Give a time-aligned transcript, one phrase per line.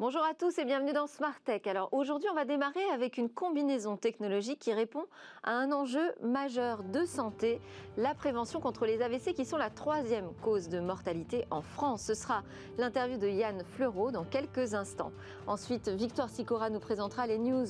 [0.00, 1.66] Bonjour à tous et bienvenue dans Smart Tech.
[1.66, 5.04] Alors aujourd'hui, on va démarrer avec une combinaison technologique qui répond
[5.42, 7.60] à un enjeu majeur de santé,
[7.98, 12.00] la prévention contre les AVC qui sont la troisième cause de mortalité en France.
[12.00, 12.44] Ce sera
[12.78, 15.12] l'interview de Yann Fleureau dans quelques instants.
[15.46, 17.66] Ensuite, Victoire Sicora nous présentera les news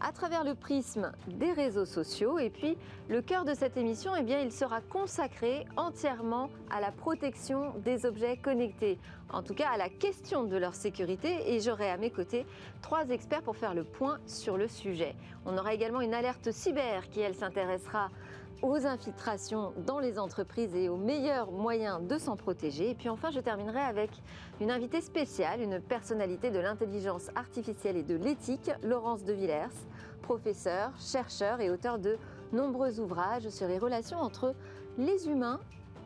[0.00, 2.38] à travers le prisme des réseaux sociaux.
[2.38, 2.76] Et puis,
[3.08, 8.06] le cœur de cette émission, eh bien, il sera consacré entièrement à la protection des
[8.06, 8.98] objets connectés,
[9.30, 11.54] en tout cas à la question de leur sécurité.
[11.54, 12.46] Et j'aurai à mes côtés
[12.82, 15.14] trois experts pour faire le point sur le sujet.
[15.44, 18.10] On aura également une alerte cyber qui, elle, s'intéressera
[18.62, 22.90] aux infiltrations dans les entreprises et aux meilleurs moyens de s'en protéger.
[22.90, 24.10] Et puis enfin, je terminerai avec
[24.60, 29.74] une invitée spéciale, une personnalité de l'intelligence artificielle et de l'éthique, Laurence de Villers,
[30.22, 32.16] professeur, chercheur et auteur de
[32.52, 34.54] nombreux ouvrages sur les relations entre
[34.98, 35.60] les humains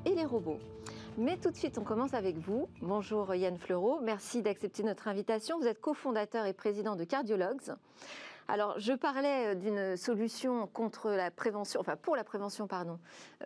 [0.05, 0.59] et les robots.
[1.19, 2.69] Mais tout de suite, on commence avec vous.
[2.81, 5.59] Bonjour Yann Fleureau, merci d'accepter notre invitation.
[5.59, 7.75] Vous êtes cofondateur et président de Cardiologues.
[8.51, 12.67] Alors, je parlais euh, d'une solution contre la prévention, enfin pour la prévention,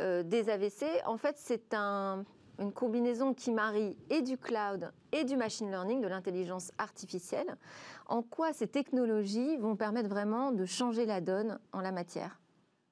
[0.01, 0.87] euh, des AVC.
[1.05, 6.09] En fait, c'est une combinaison qui marie et du cloud et du machine learning, de
[6.09, 7.59] l'intelligence artificielle.
[8.07, 12.41] En quoi ces technologies vont permettre vraiment de changer la donne en la matière?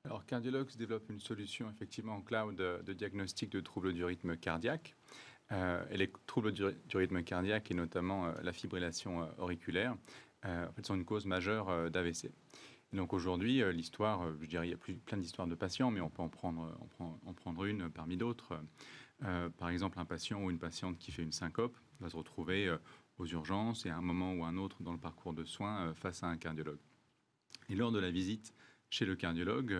[0.04, 4.96] Alors, Cardiologues développe une solution effectivement en cloud de diagnostic de troubles du rythme cardiaque.
[5.50, 5.96] Euh, et
[6.52, 9.96] du, rythme cardiaque et notamment la fibrillation auriculaire euh,
[10.44, 12.30] en fait, sont une cause majeure euh, d'AVC.
[12.92, 16.10] Donc aujourd'hui, euh, l'histoire, je dirais, il y a plein d'histoires de patients, mais on
[16.10, 18.58] peut en prendre, en prendre une parmi d'autres.
[19.56, 22.76] par exemple, un patient ou une patiente qui fait une syncope va se retrouver
[23.18, 26.22] aux urgences et à un moment ou un autre dans le parcours de soins face
[26.22, 26.80] à un cardiologue.
[27.70, 28.52] Et lors de la visite
[28.90, 29.74] chez le cardiologue,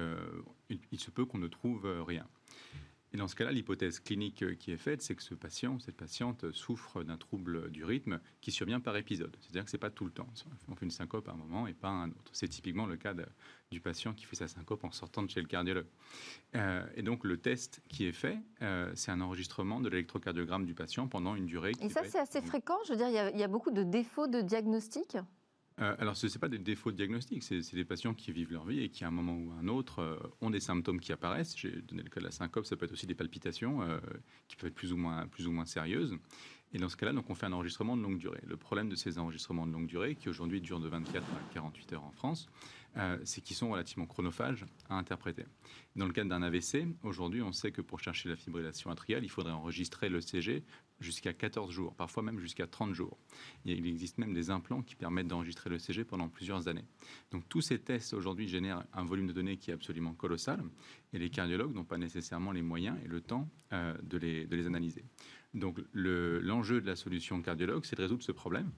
[0.70, 2.27] il se peut qu'on ne trouve rien.
[3.12, 6.50] Et dans ce cas-là, l'hypothèse clinique qui est faite, c'est que ce patient, cette patiente
[6.52, 9.36] souffre d'un trouble du rythme qui survient par épisode.
[9.40, 10.28] C'est-à-dire que ce n'est pas tout le temps.
[10.68, 12.30] On fait une syncope à un moment et pas à un autre.
[12.33, 13.14] C'est typiquement le cas
[13.70, 15.86] du patient qui fait sa syncope en sortant de chez le cardiologue.
[16.55, 20.74] Euh, et donc le test qui est fait, euh, c'est un enregistrement de l'électrocardiogramme du
[20.74, 21.73] patient pendant une durée.
[21.80, 22.79] Et ça, c'est assez fréquent.
[22.86, 25.17] Je veux dire, il y, a, beaucoup de défauts de diagnostic?
[25.80, 28.66] Euh, alors, ce n'est pas des défauts de diagnostic, c'est des patients qui vivent leur
[28.66, 31.12] vie et qui, à un moment ou à un autre, euh, ont des symptômes qui
[31.12, 31.56] apparaissent.
[31.56, 33.98] J'ai donné le cas de la syncope, ça peut être aussi des palpitations euh,
[34.48, 36.16] qui peuvent être plus ou moins, plus ou moins sérieuses.
[36.74, 38.40] Et dans ce cas-là, on fait un enregistrement de longue durée.
[38.46, 41.92] Le problème de ces enregistrements de longue durée, qui aujourd'hui durent de 24 à 48
[41.92, 42.48] heures en France,
[42.97, 45.45] euh, c'est qu'ils sont relativement chronophages à interpréter.
[45.97, 49.30] Dans le cadre d'un AVC, aujourd'hui, on sait que pour chercher la fibrillation atriale, il
[49.30, 50.63] faudrait enregistrer le CG
[51.01, 53.19] jusqu'à 14 jours, parfois même jusqu'à 30 jours.
[53.64, 56.85] Il existe même des implants qui permettent d'enregistrer le CG pendant plusieurs années.
[57.30, 60.63] Donc tous ces tests aujourd'hui génèrent un volume de données qui est absolument colossal
[61.13, 64.55] et les cardiologues n'ont pas nécessairement les moyens et le temps euh, de, les, de
[64.57, 65.05] les analyser.
[65.55, 68.70] Donc l'enjeu de la solution cardiologue, c'est de résoudre ce problème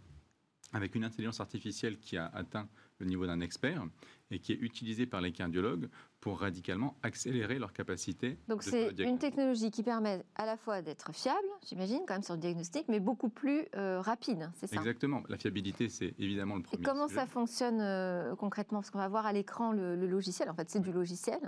[0.73, 2.69] avec une intelligence artificielle qui a atteint
[3.05, 3.87] le niveau d'un expert
[4.31, 5.89] et qui est utilisée par les cardiologues
[6.21, 8.39] pour radicalement accélérer leur capacité.
[8.49, 12.35] Donc c'est une technologie qui permet à la fois d'être fiable, j'imagine, quand même sur
[12.35, 14.77] le diagnostic, mais beaucoup plus euh, rapide, c'est ça?
[14.77, 15.23] Exactement.
[15.29, 16.81] La fiabilité, c'est évidemment le premier.
[16.81, 18.81] Et comment ça fonctionne euh, concrètement?
[18.81, 20.49] Parce qu'on va voir à l'écran le, le logiciel.
[20.49, 21.41] En fait, c'est du logiciel.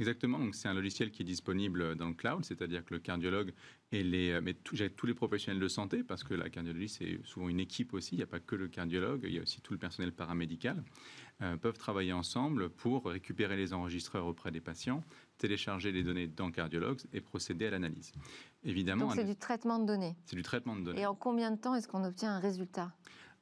[0.00, 3.52] Exactement, donc c'est un logiciel qui est disponible dans le cloud, c'est-à-dire que le cardiologue
[3.92, 7.48] et les, euh, mais tous les professionnels de santé, parce que la cardiologie c'est souvent
[7.48, 9.72] une équipe aussi, il n'y a pas que le cardiologue, il y a aussi tout
[9.72, 10.82] le personnel paramédical,
[11.42, 15.02] euh, peuvent travailler ensemble pour récupérer les enregistreurs auprès des patients,
[15.38, 18.12] télécharger les données dans Cardiologues et procéder à l'analyse.
[18.62, 20.14] Évidemment, donc c'est du traitement de données.
[20.26, 21.00] C'est du traitement de données.
[21.00, 22.92] Et en combien de temps est-ce qu'on obtient un résultat?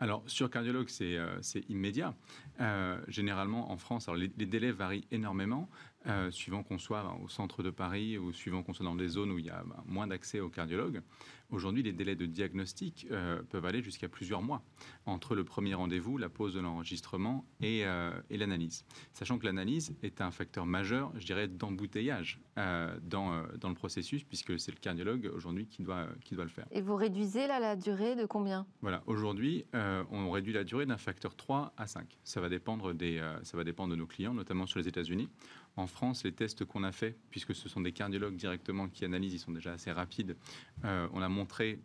[0.02, 2.12] Alors, sur cardiologue, c'est euh, immédiat.
[2.60, 5.68] Euh, généralement, en France, alors les, délais varient énormément,
[6.06, 9.08] euh, suivant qu'on soit ben, au centre de Paris ou suivant qu'on soit dans des
[9.08, 11.02] zones où il y a ben, moins d'accès aux cardiologues.
[11.50, 13.06] Aujourd'hui, les délais de diagnostic
[13.50, 14.62] peuvent aller jusqu'à plusieurs mois
[15.04, 17.80] entre le premier rendez-vous, la pause de l'enregistrement et,
[18.30, 18.86] et l'analyse.
[19.12, 24.59] Sachant que l'analyse est un facteur majeur, je dirais, d'embouteillage dans, dans le processus, puisque
[24.59, 26.65] c'est le cardiologue aujourd'hui qui doit, qui doit le faire.
[26.71, 28.66] Et vous réduisez là la durée de combien?
[28.80, 32.18] Voilà, aujourd'hui, euh, on réduit la durée d'un facteur 3 à 5.
[32.24, 35.28] Ça va, dépendre des, euh, ça va dépendre de nos clients, notamment sur les États-Unis.
[35.77, 39.34] En France, les tests qu'on a faits, puisque ce sont des cardiologues directement qui analysent,
[39.34, 40.36] ils sont déjà assez rapides.
[40.84, 41.80] Euh, on a montré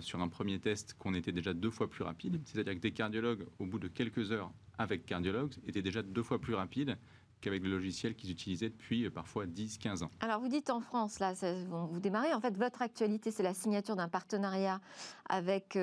[0.00, 2.38] sur un premier test qu'on était déjà deux fois plus rapide.
[2.44, 6.38] C'est-à-dire que des cardiologues, au bout de quelques heures avec cardiologues, étaient déjà deux fois
[6.38, 6.98] plus rapides
[7.42, 10.10] qu'avec le logiciel qu'ils utilisaient depuis parfois 10-15 ans.
[10.20, 11.34] Alors vous dites en France, là,
[11.68, 14.80] vous démarrez, en fait votre actualité c'est la signature d'un partenariat
[15.28, 15.76] avec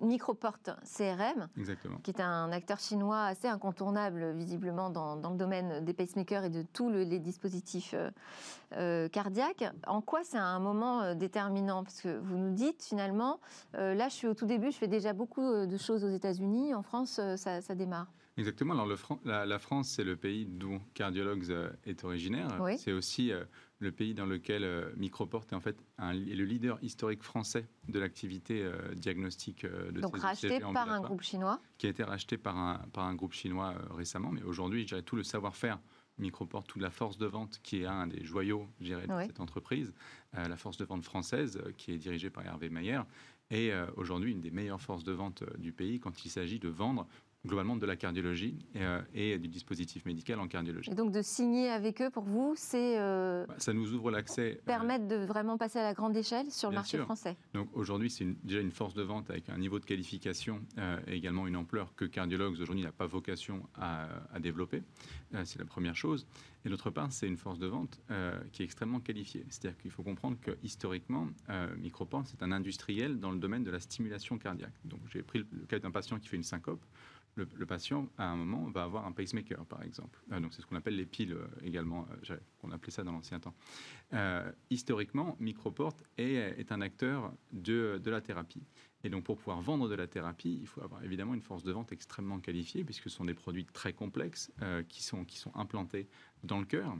[0.00, 1.98] Microport CRM, Exactement.
[2.02, 6.62] qui est un acteur chinois assez incontournable visiblement dans, le domaine des pacemakers et de
[6.62, 7.94] tous les dispositifs
[9.12, 9.64] cardiaques.
[9.86, 11.84] En quoi c'est un moment déterminant?
[11.84, 13.40] Parce que vous nous dites finalement,
[13.74, 16.82] là je suis au tout début, je fais déjà beaucoup de choses aux États-Unis, en
[16.82, 18.08] France ça démarre.
[18.38, 18.72] Exactement.
[18.72, 22.48] Alors, le la, France, c'est le pays d'où Cardiologues euh, est originaire.
[22.78, 23.44] C'est aussi euh,
[23.78, 28.66] le pays dans lequel euh, Microport est en fait le leader historique français de l'activité
[28.94, 33.04] diagnostique de Donc racheté par un groupe chinois Qui a été racheté par un, par
[33.04, 34.30] un groupe chinois récemment.
[34.30, 35.78] Mais aujourd'hui, je dirais tout le savoir-faire
[36.18, 38.96] Microport, toute la force de vente qui est un des joyaux de
[39.26, 39.92] cette entreprise,
[40.34, 43.00] la force de vente française qui est dirigée par Hervé Mayer,
[43.50, 47.06] est aujourd'hui une des meilleures forces de vente du pays quand il s'agit de vendre
[47.44, 50.90] globalement de la cardiologie euh, et, du dispositif médical en cardiologie.
[50.90, 52.98] Et donc de signer avec eux, pour vous, c'est...
[52.98, 54.58] Euh, bah, ça nous ouvre l'accès...
[54.58, 57.36] Euh, permettre de vraiment passer à la grande échelle sur le marché français.
[57.54, 60.60] Donc aujourd'hui, c'est déjà une force de vente avec un niveau de qualification
[61.06, 64.08] et également une ampleur que Cardiologues aujourd'hui n'a pas vocation à,
[64.40, 64.82] développer.
[65.44, 66.26] c'est la première chose.
[66.64, 68.00] Et d'autre part, c'est une force de vente
[68.52, 69.44] qui est extrêmement qualifiée.
[69.48, 71.28] C'est-à-dire qu'il faut comprendre que historiquement,
[71.78, 74.74] Microport, c'est un industriel dans le domaine de la stimulation cardiaque.
[74.84, 76.82] Donc j'ai pris le cas d'un patient qui fait une syncope
[77.34, 80.20] le, patient, à un moment, va avoir un pacemaker, par exemple.
[80.32, 82.06] Euh, donc, c'est ce qu'on appelle les piles euh, également.
[82.30, 83.54] Euh, on appelait ça dans l'ancien temps.
[84.70, 88.62] historiquement, Microport est, un acteur de, la thérapie.
[89.04, 91.72] Et donc, pour pouvoir vendre de la thérapie, il faut avoir évidemment une force de
[91.72, 94.52] vente extrêmement qualifiée, puisque ce sont des produits très complexes
[94.88, 96.08] qui sont implantés
[96.44, 96.94] dans le cœur.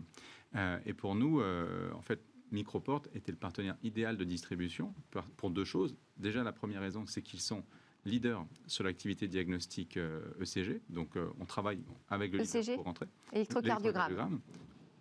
[0.84, 2.20] et pour nous, en fait,
[2.50, 4.94] Microport était le partenaire idéal de distribution
[5.36, 5.96] pour deux choses.
[6.16, 7.64] Déjà, la première raison, c'est qu'ils sont
[8.04, 10.68] leader sur l'activité diagnostique ECG.
[10.70, 13.06] Euh, e Donc, euh, on travaille avec le ECG, leader pour rentrer.
[13.32, 14.40] Électrocardiogramme.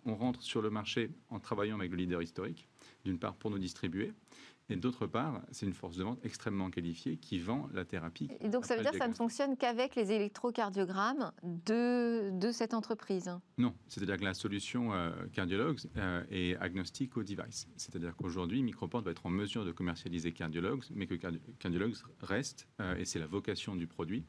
[0.04, 2.68] On rentre sur le marché en travaillant avec le leader historique,
[3.04, 4.12] d'une part pour nous distribuer,
[4.68, 8.28] et d'autre part, c'est une force de vente extrêmement qualifiée qui vend la thérapie.
[8.40, 12.74] Et donc ça veut dire que ça ne fonctionne qu'avec les électrocardiogrammes de, de cette
[12.74, 17.68] entreprise Non, c'est-à-dire que la solution euh, Cardiologues euh, est agnostique au device.
[17.76, 21.14] C'est-à-dire qu'aujourd'hui, Microport va être en mesure de commercialiser Cardiologues, mais que
[21.58, 24.24] Cardiologues reste, euh, et c'est la vocation du produit,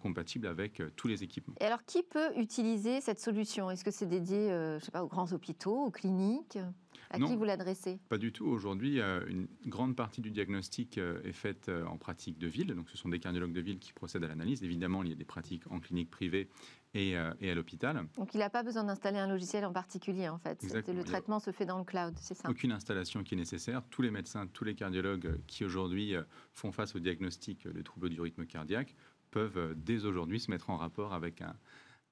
[0.00, 1.54] compatible avec tous les équipements.
[1.60, 3.70] Et alors, qui peut utiliser cette solution?
[3.70, 6.58] Est-ce que c'est dédié, je sais pas, aux grands hôpitaux, aux cliniques?
[7.10, 7.98] À qui vous l'adressez?
[8.08, 8.46] Pas du tout.
[8.46, 12.74] Aujourd'hui, euh, une grande partie du diagnostic euh, est faite euh, en pratique de ville.
[12.74, 14.62] Donc, ce sont des cardiologues de ville qui procèdent à l'analyse.
[14.62, 16.48] Évidemment, il y a des pratiques en clinique privée
[16.94, 18.06] et, à l'hôpital.
[18.16, 20.62] Donc, il n'a pas besoin d'installer un logiciel en particulier, en fait.
[20.62, 22.48] Le traitement se fait dans le cloud, c'est ça?
[22.48, 23.82] Aucune installation qui est nécessaire.
[23.90, 26.14] Tous les médecins, tous les cardiologues qui aujourd'hui
[26.52, 28.96] font face au diagnostic des troubles du rythme cardiaque
[29.30, 31.54] peuvent dès aujourd'hui se mettre en rapport avec un,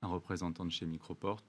[0.03, 1.43] représentant de chez Microport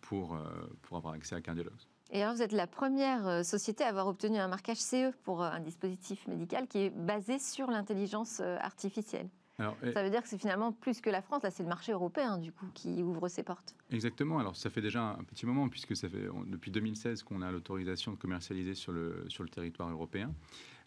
[0.00, 0.36] pour,
[0.82, 1.86] pour avoir accès à cardiologues.
[2.12, 5.42] Et alors, vous êtes la première euh, société à avoir obtenu un marquage CE pour
[5.42, 9.30] euh, un dispositif médical qui est basé sur l'intelligence euh, artificielle.
[9.58, 12.36] ça veut dire que c'est finalement plus que la France, là c'est le marché européen
[12.36, 13.74] du coup qui ouvre ses portes.
[13.90, 17.50] Exactement, alors ça fait déjà un petit moment puisque ça fait depuis 2016 qu'on a
[17.50, 20.34] l'autorisation de commercialiser sur le, sur le territoire européen.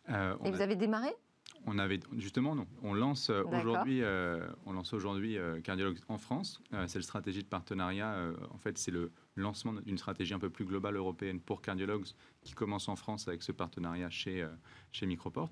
[0.08, 1.10] Et vous avez démarré?
[1.66, 2.68] On avait justement non.
[2.84, 4.02] On lance aujourd'hui,
[4.66, 6.62] on lance aujourd'hui Cardiologues en France.
[6.88, 8.18] c'est le stratégie de partenariat.
[8.52, 12.06] en fait, c'est le lancement d'une stratégie un peu plus globale européenne pour cardiologues
[12.46, 14.48] qui commence en France avec ce partenariat chez, euh,
[14.92, 15.52] chez Microport.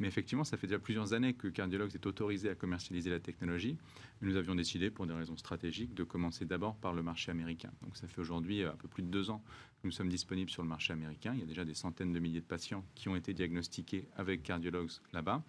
[0.00, 3.76] Mais effectivement, ça fait déjà plusieurs années que Cardiologues est autorisé à commercialiser la technologie.
[4.22, 7.70] Nous avions décidé, pour des raisons stratégiques, de commencer d'abord par le marché américain.
[7.82, 9.42] Donc ça fait aujourd'hui euh, un peu plus de deux ans
[9.82, 11.32] que nous sommes disponibles sur le marché américain.
[11.34, 14.42] Il y a déjà des centaines de milliers de patients qui ont été diagnostiqués avec
[14.42, 15.42] Cardiologues là-bas.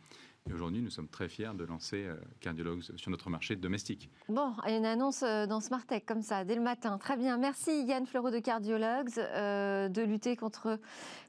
[0.49, 4.09] Et aujourd'hui, nous sommes très fiers de lancer euh, Cardiologues sur notre marché domestique.
[4.27, 6.97] Bon, une annonce euh, dans Smart Tech comme ça, dès le matin.
[6.97, 7.37] Très bien.
[7.37, 10.79] Merci Yann Fleureau de Cardiologues euh, de lutter contre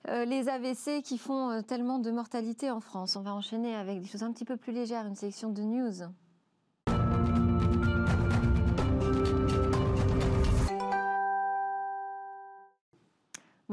[0.06, 3.16] les AVC qui font tellement de mortalité en France.
[3.16, 6.02] On va enchaîner avec des choses un petit peu plus légères, une sélection de news.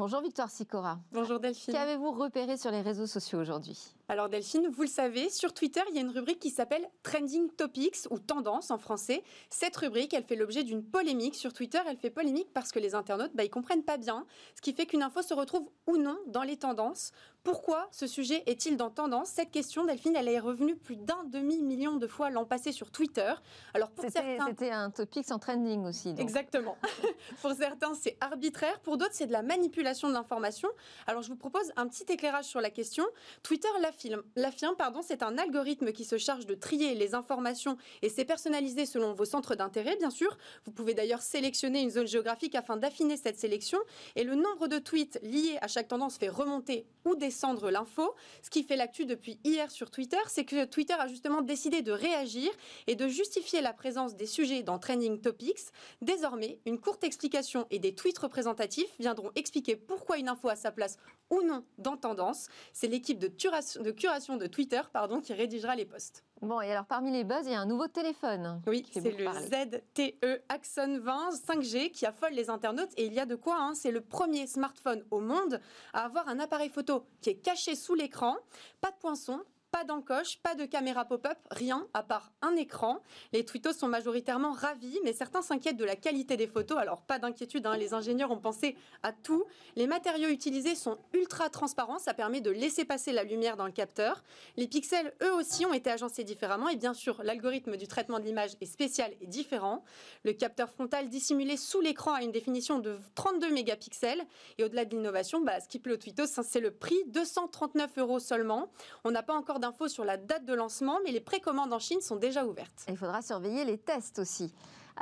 [0.01, 0.97] Bonjour Victoire Sicora.
[1.11, 1.75] Bonjour Delphine.
[1.75, 3.93] Qu'avez-vous repéré sur les réseaux sociaux aujourd'hui?
[4.09, 7.51] Alors Delphine, vous le savez, sur Twitter, il y a une rubrique qui s'appelle Trending
[7.51, 9.21] Topics ou Tendance en français.
[9.51, 11.35] Cette rubrique, elle fait l'objet d'une polémique.
[11.35, 14.61] Sur Twitter, elle fait polémique parce que les internautes, bah, ils comprennent pas bien, ce
[14.61, 17.11] qui fait qu'une info se retrouve ou non dans les tendances.
[17.43, 19.29] Pourquoi ce sujet est-il dans tendance?
[19.29, 23.33] Cette question, Delphine, elle est revenue plus d'un demi-million de fois l'an passé sur Twitter.
[23.73, 26.13] Alors C'était un topic en trending aussi.
[26.19, 26.77] Exactement.
[27.41, 28.79] pour certains, c'est arbitraire.
[28.81, 30.69] Pour d'autres, c'est de la manipulation de l'information.
[31.07, 33.05] Alors je vous propose un petit éclairage sur la question.
[33.41, 38.09] Twitter l'affirme L'affirme, pardon, c'est un algorithme qui se charge de trier les informations et
[38.09, 40.37] c'est personnalisé selon vos centres d'intérêt, bien sûr.
[40.65, 43.79] Vous pouvez d'ailleurs sélectionner une zone géographique afin d'affiner cette sélection.
[44.15, 47.30] Et le nombre de tweets liés à chaque tendance fait remonter ou descendre
[47.69, 48.13] l'info.
[48.41, 51.91] Ce qui fait l'actu depuis hier sur Twitter, c'est que Twitter a justement décidé de
[51.91, 52.51] réagir
[52.87, 55.71] et de justifier la présence des sujets dans Trending Topics.
[56.01, 60.71] Désormais, une courte explication et des tweets représentatifs viendront expliquer pourquoi une info a sa
[60.71, 60.97] place
[61.29, 62.47] ou non dans Tendance.
[62.73, 66.23] C'est l'équipe de, de, curation de Twitter pardon, qui rédigera les posts.
[66.41, 68.61] Bon, et alors parmi les buzz, il y a un nouveau téléphone.
[68.65, 72.89] Oui, c'est le ZTE Axon 20 5G qui affole les internautes.
[72.97, 73.75] Et il y a de quoi, hein.
[73.75, 75.61] c'est le premier smartphone au monde
[75.93, 78.37] à avoir un appareil photo qui est caché sous l'écran,
[78.81, 79.39] pas de poinçon,
[79.71, 82.99] pas d'encoche, pas de caméra pop-up, rien à part un écran.
[83.31, 86.77] Les twittos sont majoritairement ravis, mais certains s'inquiètent de la qualité des photos.
[86.77, 89.45] Alors pas d'inquiétude, hein, les ingénieurs ont pensé à tout.
[89.77, 93.71] Les matériaux utilisés sont ultra transparents, ça permet de laisser passer la lumière dans le
[93.71, 94.23] capteur.
[94.57, 96.67] Les pixels, eux aussi, ont été agencés différemment.
[96.67, 99.83] Et bien sûr, l'algorithme du traitement de l'image est spécial et différent.
[100.23, 104.25] Le capteur frontal dissimulé sous l'écran a une définition de 32 mégapixels.
[104.57, 108.19] Et au-delà de l'innovation, bah, ce qui plaît aux twittos, c'est le prix, 239 euros
[108.19, 108.69] seulement.
[109.05, 112.01] On n'a pas encore d'infos sur la date de lancement, mais les précommandes en Chine
[112.01, 112.85] sont déjà ouvertes.
[112.89, 114.53] Il faudra surveiller les tests aussi.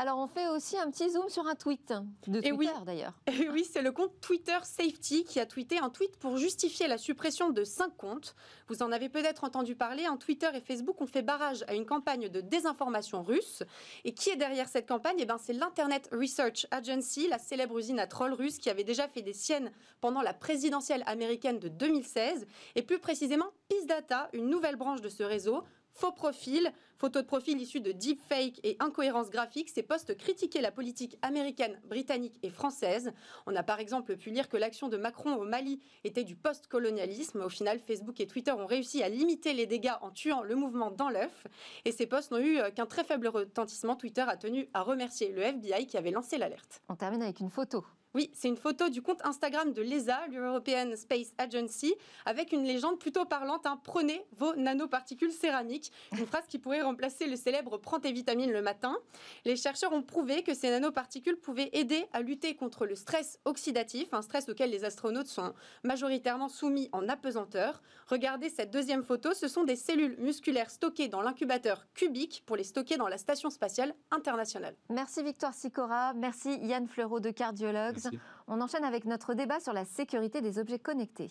[0.02, 1.94] Alors on fait aussi un petit zoom sur un tweet
[2.26, 3.12] de Twitter oui, d'ailleurs.
[3.52, 7.50] oui, c'est le compte Twitter Safety qui a tweeté un tweet pour justifier la suppression
[7.50, 8.34] de cinq comptes.
[8.70, 11.86] Vous en avez peut-être entendu parler, en Twitter et Facebook ont fait barrage à une
[11.86, 13.62] campagne de désinformation russe.
[14.06, 15.18] Et qui est derrière cette campagne?
[15.20, 19.10] Eh ben, C'est l'Internet Research Agency, la célèbre usine à trolls russe qui avait déjà
[19.10, 22.48] fait des siennes pendant la présidentielle américaine de 2016.
[22.76, 27.28] Et plus précisément, Peace Data, une nouvelle branche de ce réseau, faux profils, photos de
[27.28, 32.50] profil issues de deepfake et incohérences graphiques, ces postes critiquaient la politique américaine, britannique et
[32.50, 33.14] française.
[33.46, 37.42] On a par exemple pu lire que l'action de Macron au Mali était du post-colonialisme.
[37.42, 40.92] Au final, Facebook et Twitter ont réussi à limiter les dégâts en tuant le mouvement
[40.92, 41.48] dans l'œuf.
[41.86, 43.96] Et ces postes n'ont eu qu'un très faible retentissement.
[43.96, 46.82] Twitter a tenu à remercier le FBI qui avait lancé l'alerte.
[46.90, 47.86] On termine avec une photo.
[48.16, 51.94] Oui, c'est une photo du compte Instagram de l'ESA, l'European Space Agency,
[52.26, 55.92] avec une légende plutôt parlante hein, Prenez vos nanoparticules céramiques.
[56.18, 58.98] Une phrase qui pourrait remplacer le célèbre Prends tes vitamines le matin.
[59.46, 64.14] Les chercheurs ont prouvé que ces nanoparticules pouvaient aider à lutter contre le stress oxydatif,
[64.14, 65.54] un stress auquel les astronautes sont
[65.84, 67.82] majoritairement soumis en apesanteur.
[68.08, 72.64] Regardez cette deuxième photo, ce sont des cellules musculaires stockées dans l'incubateur cubique pour les
[72.64, 74.76] stocker dans la Station spatiale internationale.
[74.90, 78.00] Merci Victoire Sicora, merci Yann Fleureau de cardiologue.
[78.48, 81.30] On enchaîne avec notre débat sur la sécurité des objets connectés.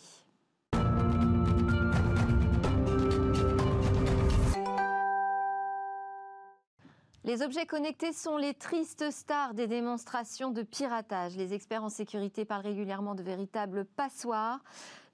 [7.28, 11.37] Les objets connectés sont les tristes stars des démonstrations de piratage.
[11.37, 14.61] Les experts en sécurité parlent régulièrement de véritables passoires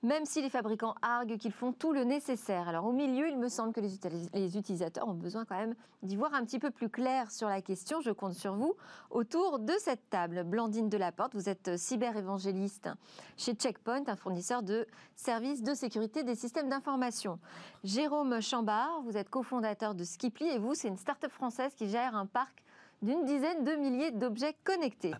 [0.04, 2.68] même si les fabricants arguent qu'ils font tout le nécessaire.
[2.68, 6.34] Alors au milieu, il me semble que les, utilisateurs ont besoin quand même d'y voir
[6.34, 8.02] un petit peu plus clair sur la question.
[8.02, 8.74] Je compte sur vous
[9.10, 10.44] autour de cette table.
[10.44, 12.90] Blandine Delaporte, vous êtes cyber-évangéliste
[13.38, 17.38] chez Checkpoint, un fournisseur de services de sécurité des systèmes d'information.
[17.82, 22.14] Jérôme Chambard, vous êtes cofondateur de Skiply et vous, c'est une start-up française qui gère
[22.14, 22.62] un parc
[23.00, 25.14] d'une dizaine de milliers d'objets connectés.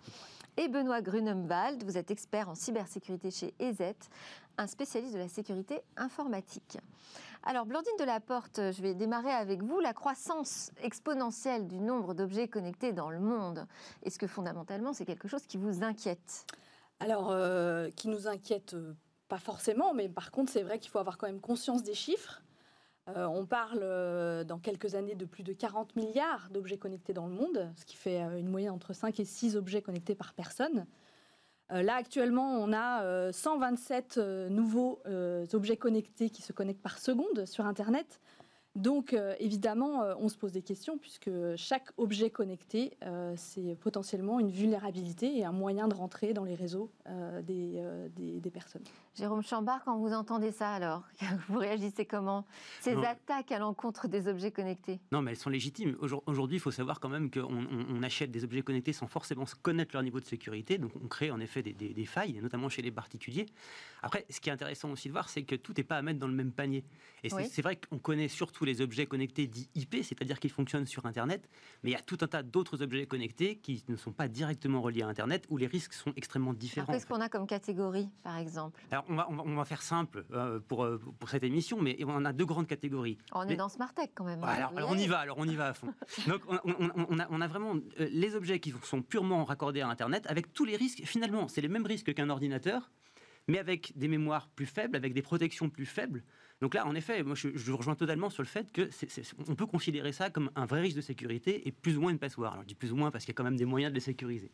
[0.57, 3.95] Et Benoît Grunemwald, vous êtes expert en cybersécurité chez EZ,
[4.57, 6.79] un spécialiste de la sécurité informatique.
[7.43, 9.81] Alors, Blandine Delaporte, je vais démarrer avec vous.
[9.81, 13.67] La croissance exponentielle du nombre d'objets connectés dans le monde,
[14.05, 16.47] est-ce que fondamentalement c'est quelque chose qui vous inquiète?
[17.01, 18.95] Alors, euh, qui nous inquiète euh,
[19.29, 22.44] pas forcément, mais par contre, c'est vrai qu'il faut avoir quand même conscience des chiffres.
[23.09, 23.81] Euh, on parle
[24.47, 27.97] dans quelques années de plus de 40 milliards d'objets connectés dans le monde, ce qui
[27.97, 30.87] fait une moyenne entre 5 et 6 objets connectés par personne.
[31.73, 35.01] Euh, là, actuellement, on a 127 euh, euh, nouveaux
[35.55, 38.21] objets connectés qui se connectent par seconde sur Internet.
[38.75, 43.77] Donc, euh, évidemment, euh, on se pose des questions puisque chaque objet connecté, euh, c'est
[43.81, 46.91] potentiellement une vulnérabilité et un moyen de rentrer dans les réseaux
[47.43, 47.83] des,
[48.17, 48.83] des, personnes.
[49.15, 51.03] Jérôme Chambard, quand vous entendez ça, alors,
[51.49, 52.47] vous réagissez comment?
[52.81, 55.97] Ces attaques à l'encontre des objets connectés Non, mais elles sont légitimes.
[56.27, 60.03] Aujourd'hui, il faut savoir quand même qu'on achète des objets connectés sans forcément connaître leur
[60.03, 60.79] niveau de sécurité.
[60.79, 63.47] Donc, on crée en effet des, des failles, notamment chez les particuliers.
[64.03, 66.19] Après, ce qui est intéressant aussi de voir, c'est que tout n'est pas à mettre
[66.19, 66.85] dans le même panier.
[67.23, 71.07] Et c'est vrai qu'on connaît surtout les objets connectés dits IP, c'est-à-dire qu'ils fonctionnent sur
[71.07, 71.49] Internet,
[71.83, 74.81] mais il y a tout un tas d'autres objets connectés qui ne sont pas directement
[74.83, 76.93] reliés à Internet, où les risques sont extrêmement différents.
[76.93, 78.81] Qu'est-ce qu'on a comme catégorie, par exemple?
[78.91, 82.25] Alors, on va, on va, faire simple euh, pour, euh, pour cette émission, mais on
[82.25, 83.19] a deux grandes catégories.
[83.33, 84.43] On est dans Smartech quand même.
[84.43, 85.93] alors, on y va, alors on y va à fond.
[86.29, 90.27] Donc, on, a, on a, vraiment euh, les objets qui sont purement raccordés à Internet,
[90.29, 91.03] avec tous les risques.
[91.05, 92.91] Finalement, c'est les mêmes risques qu'un ordinateur,
[93.49, 96.23] mais avec des mémoires plus faibles, avec des protections plus faibles.
[96.65, 98.89] Donc là, en effet, moi, je, je rejoins totalement sur le fait que
[99.49, 102.19] on peut considérer ça comme un vrai risque de sécurité et plus ou moins une
[102.19, 102.53] passoire.
[102.53, 103.95] Alors je dis plus ou moins parce qu'il y a quand même des moyens de
[103.95, 104.51] les sécuriser.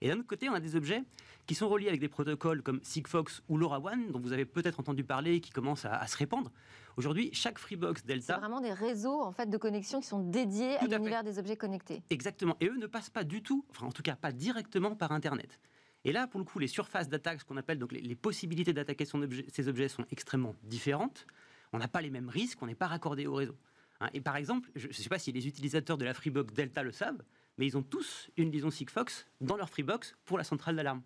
[0.00, 1.04] Et d'un autre côté, on a des objets
[1.46, 5.04] qui sont reliés avec des protocoles comme Sigfox ou LoRaWAN, dont vous avez peut-être entendu
[5.04, 6.50] parler, et qui commencent à, se répandre.
[6.96, 8.34] Aujourd'hui, chaque Freebox Delta...
[8.34, 11.56] C'est vraiment des réseaux en fait, de connexion qui sont dédiés à l'univers des objets
[11.56, 12.02] connectés.
[12.10, 12.56] Exactement.
[12.60, 15.60] Et eux ne passent pas du tout, enfin en tout cas pas directement par Internet.
[16.04, 19.04] Et là, pour le coup, les surfaces d'attaque, ce qu'on appelle donc les, possibilités d'attaquer
[19.04, 21.26] ces objets sont extrêmement différentes.
[21.72, 23.56] On n'a pas les mêmes risques, on n'est pas raccordé au réseau.
[24.00, 24.08] Hein.
[24.12, 26.92] Et par exemple, je ne sais pas si les utilisateurs de la Freebox Delta le
[26.92, 27.22] savent,
[27.58, 31.02] mais ils ont tous une liaison Sigfox dans leur Freebox pour la centrale d'alarme.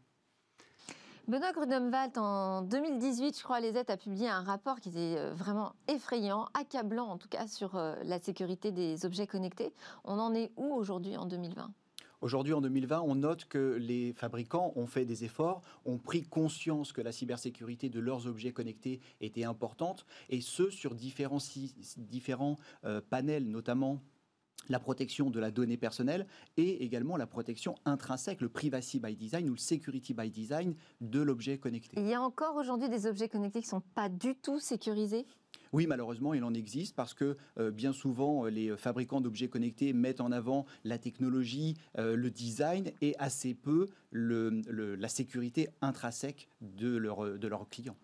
[1.28, 5.75] Benoît Grudemwald, en 2018, je crois, les a publié un rapport qui était euh, vraiment
[5.88, 9.73] effrayant, accablant en tout cas sur euh, la sécurité des objets connectés.
[10.04, 11.73] On en est où aujourd'hui en 2020
[12.20, 16.92] Aujourd'hui, en 2020, on note que les fabricants ont fait des efforts, ont pris conscience
[16.92, 21.38] que la cybersécurité de leurs objets connectés était importante, et ce, sur différents,
[21.99, 24.00] différents euh, panels, notamment
[24.68, 29.49] la protection de la donnée personnelle et également la protection intrinsèque, le privacy by design
[29.49, 32.00] ou le security by design de l'objet connecté.
[32.00, 35.26] Il y a encore aujourd'hui des objets connectés qui ne sont pas du tout sécurisés?
[35.76, 39.92] Oui, malheureusement, il en existe parce que euh, bien souvent, euh, les fabricants d'objets connectés
[39.92, 46.99] mettent en avant la technologie, euh, le design et assez peu la sécurité intrinsèque de,
[47.37, 47.97] de leurs clients.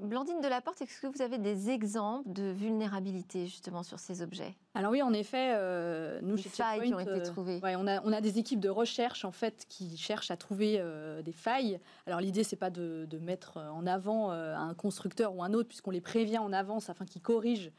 [0.00, 4.54] Blandine Delaporte, est-ce que vous avez des exemples de vulnérabilité justement sur ces objets?
[4.74, 7.60] Alors oui, en effet, euh, nous chez failles qui ont été euh, trouvées.
[7.62, 11.22] on, a, on a des équipes de recherche en fait qui cherchent à trouver euh,
[11.22, 11.80] des failles.
[12.06, 16.00] Alors l'idée c'est pas de, mettre en avant un constructeur ou un autre puisqu'on les
[16.00, 17.72] prévient en avance afin qu'ils corrigent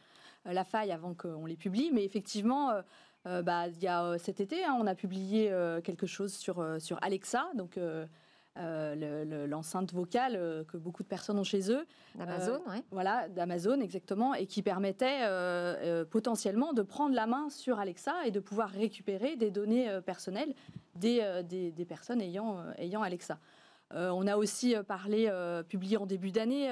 [0.45, 2.71] la faille avant qu'on les publie, mais effectivement.
[3.25, 5.51] bah, il y a cet été, hein, on a publié
[5.83, 7.79] quelque chose sur, sur Alexa, donc
[8.59, 11.85] euh, l'enceinte vocale euh, que beaucoup de personnes ont chez eux.
[12.15, 12.83] D'Amazon, oui.
[12.91, 18.31] Voilà, d'Amazon, exactement, et qui permettait euh, potentiellement de prendre la main sur Alexa et
[18.31, 20.53] de pouvoir récupérer des données personnelles
[20.95, 23.39] des, des, personnes ayant, ayant Alexa.
[23.93, 25.31] on a aussi parlé,
[25.69, 26.69] publié en début d'année,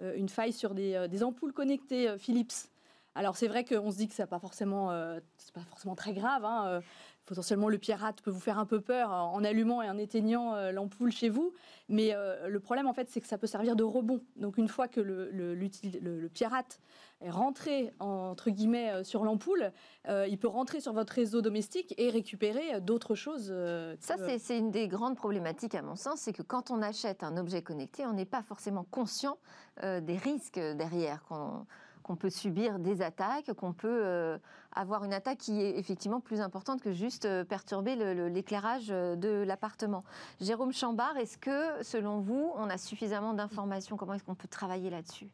[0.00, 2.68] une faille sur des, des ampoules connectées Philips.
[3.14, 6.44] Alors c'est vrai qu'on se dit que ce n'est pas, forcément, pas forcément très grave.
[6.44, 6.82] Hein,
[7.26, 10.72] potentiellement le pirate peut vous faire un peu peur en allumant et en éteignant euh,
[10.72, 11.52] l'ampoule chez vous.
[11.88, 14.20] Mais euh, le problème, en fait, c'est que ça peut servir de rebond.
[14.36, 16.80] Donc, une fois que le, le, pirate
[17.20, 19.72] est rentré, entre guillemets, euh, sur l'ampoule,
[20.08, 23.54] il peut rentrer sur votre réseau domestique et récupérer d'autres choses.
[24.00, 27.36] Ça, c'est une des grandes problématiques, à mon sens, c'est que quand on achète un
[27.36, 29.38] objet connecté, on n'est pas forcément conscient
[29.82, 31.66] des risques derrière qu'on
[32.04, 34.38] qu'on peut subir des attaques, qu'on peut euh,
[34.72, 37.96] avoir une attaque qui est effectivement plus importante que juste euh, perturber
[38.28, 40.04] l'éclairage euh, de l'appartement.
[40.40, 43.96] Jérôme Chambard, est-ce que, selon vous, on a suffisamment d'informations?
[43.96, 45.28] Comment est-ce qu'on peut travailler là-dessus?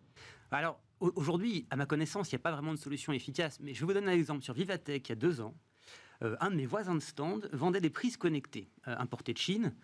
[0.52, 3.84] Alors, aujourd'hui, à ma connaissance, il n'y a pas vraiment de solution efficace, mais je
[3.84, 4.42] vous donne un exemple.
[4.42, 5.54] Sur Vivatech, il y a deux ans,
[6.20, 9.74] un de mes voisins de stand vendait des prises connectées importées de Chine.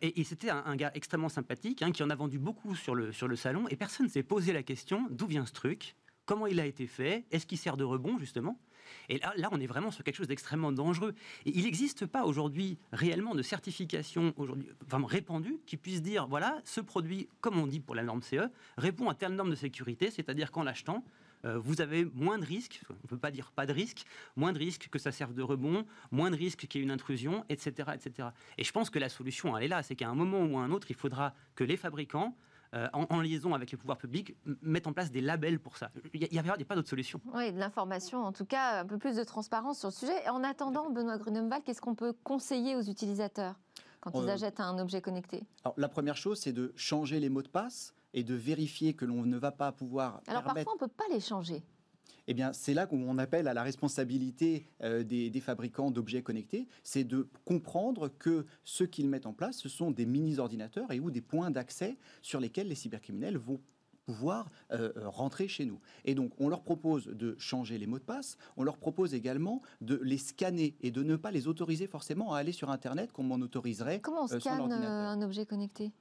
[0.00, 3.28] et, c'était un, gars extrêmement sympathique hein, qui en a vendu beaucoup sur le, sur
[3.28, 5.96] le salon et personne ne s'est posé la question d'où vient ce truc?
[6.28, 8.60] Comment il a été fait, est-ce qu'il sert de rebond justement?
[9.08, 11.14] Et là, là, on est vraiment sur quelque chose d'extrêmement dangereux.
[11.46, 16.60] Et il n'existe pas aujourd'hui réellement de certification aujourd'hui vraiment répandue qui puisse dire voilà,
[16.64, 20.10] ce produit, comme on dit pour la norme CE, répond à telle norme de sécurité,
[20.10, 21.02] c'est-à-dire qu'en l'achetant,
[21.46, 24.04] euh, vous avez moins de risques, on ne peut pas dire pas de risque,
[24.36, 26.90] moins de risques que ça serve de rebond, moins de risques qu'il y ait une
[26.90, 28.28] intrusion, etc., etc.
[28.58, 30.62] Et je pense que la solution, elle est là, c'est qu'à un moment ou à
[30.62, 32.36] un autre, il faudra que les fabricants
[32.74, 35.90] euh, en, liaison avec les pouvoirs publics, mettre en place des labels pour ça.
[36.12, 37.20] Il n'y a, pas d'autre solution.
[37.34, 40.28] Oui, de l'information, en tout cas, un peu plus de transparence sur le sujet.
[40.28, 43.54] en attendant, Benoît Gruneval, qu'est-ce qu'on peut conseiller aux utilisateurs
[44.00, 45.46] quand ils euh, achètent un objet connecté?
[45.64, 49.04] Alors, La première chose, c'est de changer les mots de passe et de vérifier que
[49.04, 50.20] l'on ne va pas pouvoir.
[50.26, 51.62] Alors parfois, on ne peut pas les changer
[52.28, 57.04] eh bien, c'est là qu'on appelle à la responsabilité euh, des, fabricants d'objets connectés, c'est
[57.04, 61.22] de comprendre que ce qu'ils mettent en place, ce sont des mini-ordinateurs et ou des
[61.22, 63.60] points d'accès sur lesquels les cybercriminels vont
[64.04, 65.80] pouvoir euh, euh, rentrer chez nous.
[66.04, 69.62] Et donc, on leur propose de changer les mots de passe, on leur propose également
[69.80, 73.32] de les scanner et de ne pas les autoriser forcément à aller sur Internet comme
[73.32, 75.92] on autoriserait Comment on scanne un objet connecté?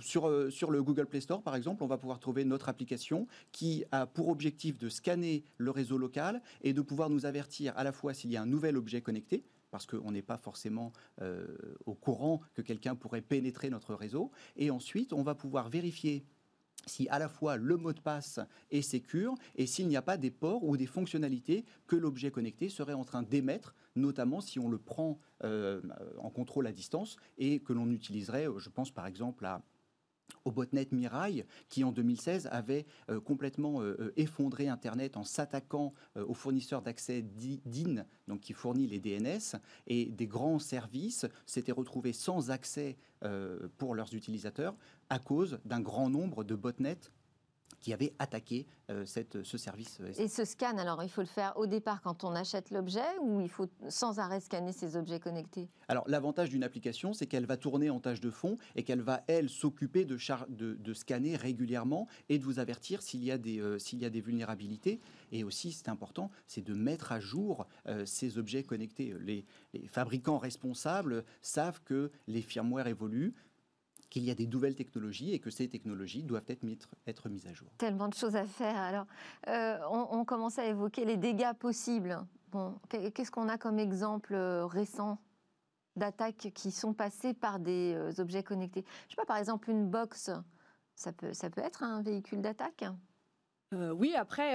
[0.00, 3.26] Sur, euh, sur le Google Play Store, par exemple, on va pouvoir trouver notre application
[3.52, 7.84] qui a pour objectif de scanner le réseau local et de pouvoir nous avertir à
[7.84, 11.46] la fois s'il y a un nouvel objet connecté, parce qu'on n'est pas forcément euh,
[11.84, 14.30] au courant que quelqu'un pourrait pénétrer notre réseau.
[14.56, 16.24] Et ensuite, on va pouvoir vérifier
[16.86, 20.16] si à la fois le mot de passe est sécure et s'il n'y a pas
[20.16, 24.68] des ports ou des fonctionnalités que l'objet connecté serait en train d'émettre, notamment si on
[24.68, 25.80] le prend euh,
[26.18, 29.62] en contrôle à distance et que l'on utiliserait, je pense par exemple à
[30.44, 35.92] au botnet Mirai, qui en 2016 avait euh, complètement euh, euh, effondré Internet en s'attaquant
[36.14, 38.04] aux fournisseurs d'accès DIN,
[38.40, 42.96] qui fournit les DNS, et des grands services s'étaient retrouvés sans accès
[43.78, 44.76] pour leurs utilisateurs
[45.08, 47.10] à cause d'un grand nombre de botnets
[47.86, 49.98] qui avait attaqué euh, cette, ce service.
[50.00, 53.06] Euh, Et ce scan, alors il faut le faire au départ quand on achète l'objet
[53.22, 55.68] ou il faut sans arrêt scanner ces objets connectés?
[55.86, 59.22] Alors l'avantage d'une application, c'est qu'elle va tourner en tâche de fond et qu'elle va,
[59.28, 60.18] elle, s'occuper de,
[60.48, 64.04] de, de, scanner régulièrement et de vous avertir s'il y, a des, euh, s'il y
[64.04, 64.98] a des vulnérabilités.
[65.30, 67.66] Et aussi, c'est important, c'est de mettre à jour
[68.04, 69.12] ces objets connectés.
[69.20, 69.44] Les,
[69.74, 73.34] les fabricants responsables savent que les firmware évoluent,
[74.10, 76.64] qu'il y a des nouvelles technologies et que ces technologies doivent être,
[77.06, 77.68] être mises à jour.
[77.78, 78.76] Tellement de choses à faire.
[78.76, 79.06] Alors,
[79.48, 82.18] euh, on, commence à évoquer les dégâts possibles.
[82.50, 85.18] Bon, qu'est-ce qu'on a comme exemple euh, récent
[85.96, 88.84] d'attaques qui sont passées par des euh, objets connectés?
[89.08, 90.30] Je sais pas, par exemple, une box,
[90.94, 92.84] ça peut, ça peut être un véhicule d'attaque?
[93.72, 94.52] Oui, après,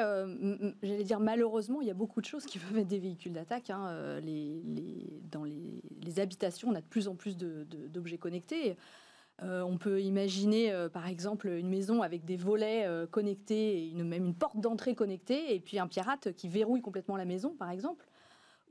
[0.81, 3.69] j'allais dire malheureusement, il y a beaucoup de choses qui peuvent être des véhicules d'attaque.
[3.69, 4.19] Hein.
[4.21, 8.77] Les, les, dans les, les, habitations, on a de plus en plus d'objets connectés.
[9.43, 13.93] Euh, on peut imaginer, euh, par exemple, une maison avec des volets euh, connectés, et
[14.03, 17.71] même une porte d'entrée connectée, et puis un pirate qui verrouille complètement la maison, par
[17.71, 18.05] exemple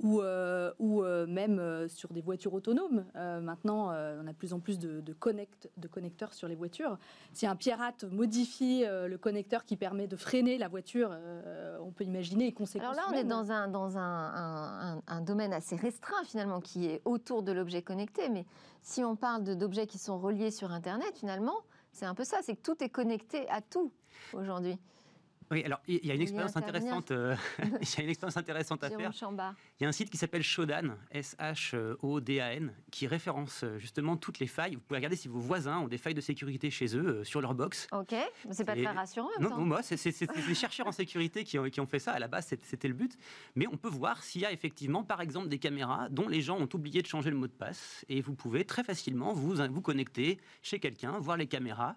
[0.00, 3.04] ou, euh, ou euh, même euh, sur des voitures autonomes.
[3.14, 5.14] maintenant, on a de plus en plus de, de,
[5.76, 6.98] de connecteurs sur les voitures.
[7.32, 11.16] Si un pirate modifie le connecteur qui permet de freiner la voiture,
[11.80, 12.96] on peut imaginer les conséquences.
[12.96, 17.02] Alors là, on est dans, un, dans un, un, domaine assez restreint finalement qui est
[17.04, 18.28] autour de l'objet connecté.
[18.28, 18.46] Mais
[18.82, 21.56] si on parle d'objets qui sont reliés sur Internet, finalement,
[21.92, 23.92] c'est un peu ça, c'est que tout est connecté à tout
[24.32, 24.78] aujourd'hui.
[25.50, 27.10] Oui, alors il y a une expérience intéressante.
[27.10, 29.10] Euh, il y a une expérience intéressante à faire.
[29.80, 34.46] Il y a un site qui s'appelle Shodan, S-H-O-D-A-N, qui référence euh, justement toutes les
[34.46, 34.76] failles.
[34.76, 37.40] Vous pouvez regarder si vos voisins ont des failles de sécurité chez eux euh, sur
[37.40, 37.88] leur box.
[37.90, 38.14] Ok,
[38.52, 39.28] c'est pas très rassurant.
[39.40, 40.00] Non, non, moi, c'est
[40.46, 42.12] les chercheurs en sécurité qui ont, qui ont, fait ça.
[42.12, 43.18] À la base, c'était le but.
[43.56, 46.58] Mais on peut voir s'il y a effectivement, par exemple, des caméras dont les gens
[46.58, 49.82] ont oublié de changer le mot de passe, et vous pouvez très facilement vous vous
[49.82, 51.96] connecter chez quelqu'un, voir les caméras.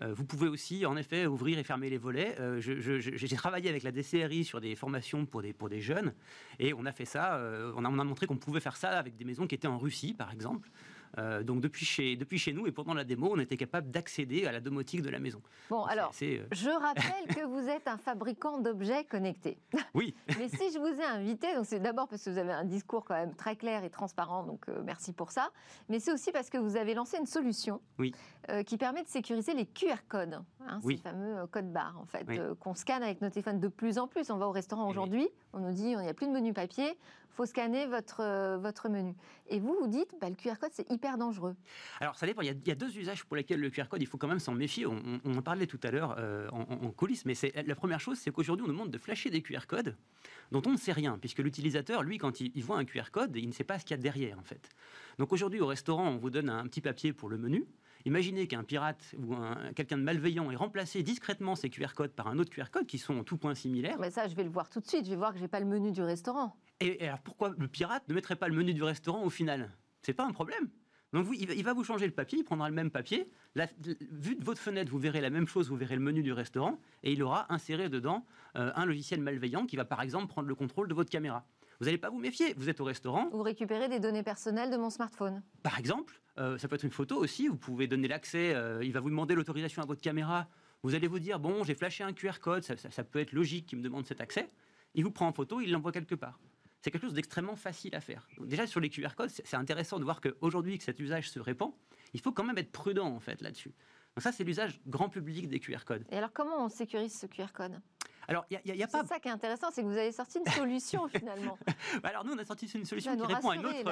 [0.00, 2.36] vous pouvez aussi, en effet, ouvrir et fermer les volets.
[2.60, 6.14] je j'ai travaillé avec la DCRI sur des formations pour des, pour des jeunes,
[6.58, 8.90] et on a fait ça, euh, on, a, on a montré qu'on pouvait faire ça
[8.98, 10.70] avec des maisons qui étaient en Russie, par exemple.
[11.18, 14.46] Euh, donc depuis chez, depuis chez nous et pendant la démo, on était capable d'accéder
[14.46, 15.40] à la domotique de la maison.
[15.70, 19.58] Bon, alors, euh, je rappelle que vous êtes un fabricant d'objets connectés.
[19.94, 20.14] Oui.
[20.38, 23.04] Mais si je vous ai invité, donc c'est d'abord parce que vous avez un discours
[23.04, 25.50] quand même très clair et transparent, donc euh, merci pour ça.
[25.88, 28.12] Mais c'est aussi parce que vous avez lancé une solution oui.
[28.66, 32.26] qui permet de sécuriser les QR codes, hein, ces fameux codes barres en fait,
[32.60, 34.28] qu'on scanne avec nos téléphones de plus en plus.
[34.30, 36.96] On va au restaurant aujourd'hui, on nous dit il n'y a plus de menu papier,
[37.30, 39.14] faut scanner votre, euh, votre menu.
[39.48, 41.54] Et vous, vous dites, bah, le QR code, c'est hyper dangereux.
[42.00, 42.42] Alors, ça dépend.
[42.42, 44.54] Il y, a, deux usages pour lesquels le QR code, il faut quand même s'en
[44.54, 44.86] méfier.
[44.86, 48.64] On, en parlait tout à l'heure euh, en, coulisses, mais la première chose, c'est qu'aujourd'hui,
[48.64, 49.96] on nous demande de flasher des QR codes
[50.50, 53.48] dont on ne sait rien, puisque l'utilisateur, lui, quand il, voit un QR code, il
[53.48, 54.70] ne sait pas ce qu'il y a derrière, en fait.
[55.18, 57.66] Donc aujourd'hui, au restaurant, on vous donne un petit papier pour le menu.
[58.06, 59.34] Imaginez qu'un pirate ou
[59.74, 62.98] quelqu'un de malveillant ait remplacé discrètement ces QR codes par un autre QR code qui
[62.98, 63.98] sont en tout point similaires.
[63.98, 65.04] Mais ça, je vais le voir tout de suite.
[65.04, 66.56] Je vais voir que j'ai pas le menu du restaurant.
[66.78, 69.72] Et, alors pourquoi le pirate ne mettrait pas le menu du restaurant au final?
[70.02, 70.68] C'est pas un problème.
[71.12, 73.28] Donc vous, il va vous changer le papier, il prendra le même papier.
[73.56, 73.66] La,
[74.12, 76.78] vu de votre fenêtre, vous verrez la même chose, vous verrez le menu du restaurant,
[77.02, 78.24] et il aura inséré dedans
[78.56, 81.44] euh, un logiciel malveillant qui va par exemple prendre le contrôle de votre caméra.
[81.80, 83.28] Vous n'allez pas vous méfier, vous êtes au restaurant.
[83.30, 85.42] Vous récupérez des données personnelles de mon smartphone.
[85.62, 88.92] Par exemple, euh, ça peut être une photo aussi, vous pouvez donner l'accès, euh, il
[88.92, 90.48] va vous demander l'autorisation à votre caméra.
[90.82, 93.66] Vous allez vous dire, bon, j'ai flashé un QR code, ça, ça peut être logique
[93.66, 94.50] qu'il me demande cet accès.
[94.94, 96.38] Il vous prend en photo, il l'envoie quelque part
[96.86, 98.28] c'est quelque chose d'extrêmement facile à faire.
[98.38, 101.72] déjà sur les QR codes, c'est intéressant de voir qu'aujourd'hui que cet usage se répand,
[102.14, 103.74] il faut quand même être prudent en fait là-dessus.
[104.14, 106.04] Donc ça, c'est l'usage grand public des QR codes.
[106.10, 107.80] Et alors comment on sécurise ce QR code?
[108.28, 109.02] Alors, il y, a, pas.
[109.02, 111.58] C'est ça qui est intéressant, c'est que vous avez sorti une solution finalement.
[112.02, 113.88] Bah, alors nous, on a sorti une solution qui répond à une, autre,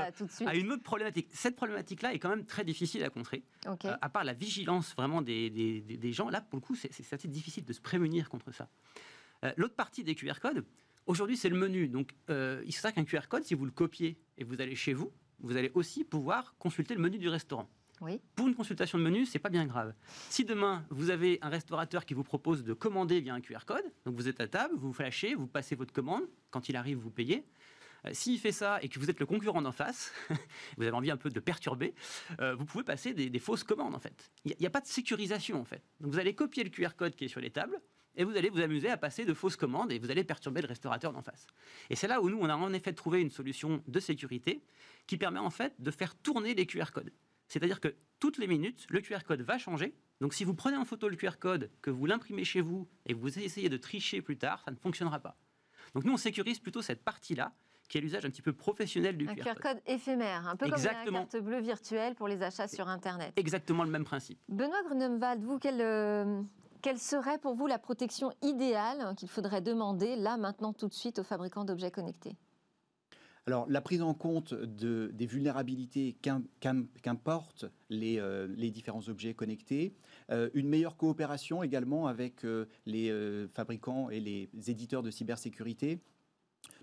[0.46, 1.28] à une, autre, problématique.
[1.32, 3.44] Cette problématique-là est quand même très difficile à contrer.
[3.66, 6.90] Euh, à part la vigilance vraiment des, des, des, gens, là, pour le coup, c'est
[7.12, 8.68] assez difficile de se prémunir contre ça.
[9.44, 10.64] Euh, l'autre partie des QR codes,
[11.06, 11.88] Aujourd'hui, c'est le menu.
[11.88, 14.94] Donc, euh, il s'agit qu'un QR code, si vous le copiez et vous allez chez
[14.94, 17.68] vous, vous allez aussi pouvoir consulter le menu du restaurant.
[18.00, 18.20] Oui.
[18.34, 19.94] Pour une consultation de menu, c'est pas bien grave.
[20.28, 23.84] Si demain vous avez un restaurateur qui vous propose de commander via un QR code,
[24.04, 27.10] donc vous êtes à table, vous flashez, vous passez votre commande, quand il arrive, vous
[27.10, 27.44] payez.
[28.06, 30.12] Euh, s'il fait ça et que vous êtes le concurrent d'en face,
[30.76, 31.94] vous avez envie un peu de perturber,
[32.40, 34.30] euh, vous pouvez passer des, fausses commandes en fait.
[34.44, 35.82] Il n'y a, a, pas de sécurisation en fait.
[36.00, 37.80] Donc vous allez copier le QR code qui est sur les tables,
[38.16, 40.68] et vous allez vous amuser à passer de fausses commandes et vous allez perturber le
[40.68, 41.46] restaurateur d'en face.
[41.90, 44.62] Et c'est là où nous, on a en effet trouvé une solution de sécurité
[45.06, 47.10] qui permet en fait de faire tourner les QR codes.
[47.54, 50.84] C'est-à-dire que toutes les minutes, le QR code va changer Donc si vous prenez en
[50.84, 54.22] photo le QR code, que vous l'imprimez chez vous et que vous essayez de tricher
[54.22, 55.36] plus tard, ça ne fonctionnera pas.
[55.94, 57.52] Donc nous, on sécurise plutôt cette partie-là,
[57.88, 59.62] qui est l'usage un petit peu professionnel du Un QR code.
[59.62, 61.04] code éphémère, un peu Exactement.
[61.04, 63.32] comme la carte bleue virtuelle pour les achats sur Internet.
[63.36, 64.40] Exactement le même principe.
[64.48, 66.42] Benoît Grunemwald, vous, quelle, euh,
[66.82, 71.20] quelle serait pour vous la protection idéale qu'il faudrait demander là, maintenant, tout de suite
[71.20, 72.36] aux fabricants d'objets connectés?
[73.46, 79.06] Alors, la prise en compte de, des vulnérabilités qu'im- qu'im- qu'importent les, euh, les différents
[79.10, 79.94] objets connectés,
[80.30, 83.12] euh, une meilleure coopération également avec euh, les
[83.52, 86.00] fabricants et les éditeurs de cybersécurité.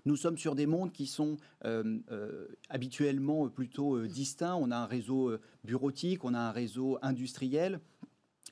[0.04, 1.36] Nous sommes sur des mondes qui sont
[2.68, 4.54] habituellement plutôt distincts.
[4.56, 7.80] On a un réseau bureautique, on a un réseau industriel.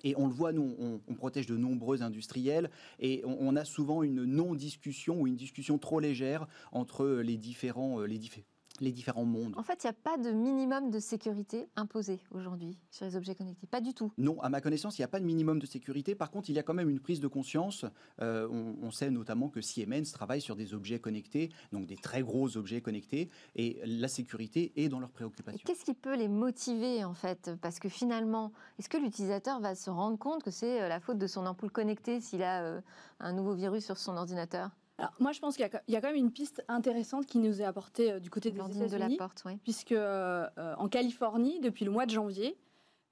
[0.05, 4.25] Et on le voit, nous, on, protège de nombreux industriels et on, a souvent une
[4.25, 8.45] non-discussion ou une discussion trop légère entre les différents, euh, les, diffé-
[8.81, 9.55] les différents mondes.
[9.57, 13.35] En fait, il n'y a pas de minimum de sécurité imposé aujourd'hui sur les objets
[13.35, 13.67] connectés.
[13.67, 14.13] Pas du tout.
[14.19, 16.15] Non, à ma connaissance, il n'y a pas de minimum de sécurité.
[16.15, 17.85] Par contre, il y a quand même une prise de conscience.
[18.21, 22.23] Euh, on, on sait notamment que Siemens travaille sur des objets connectés, donc des très
[22.23, 25.63] gros objets connectés, et la sécurité est dans leurs préoccupations.
[25.67, 27.51] qu'est-ce qui peut les motiver en fait?
[27.61, 31.19] Parce que finalement, est-ce que l'utilisateur va se rendre compte que c'est euh, la faute
[31.19, 32.81] de son ampoule connectée s'il a euh,
[33.21, 34.71] un nouveau virus sur son ordinateur?
[35.01, 37.27] Alors, moi, je pense qu'il y, a- il y a quand même une piste intéressante
[37.27, 39.57] qui nous est apportée euh, du côté des Blandine de la États-Unis, porte, oui.
[39.63, 40.47] puisque euh,
[40.79, 42.57] en Californie, depuis le mois de janvier,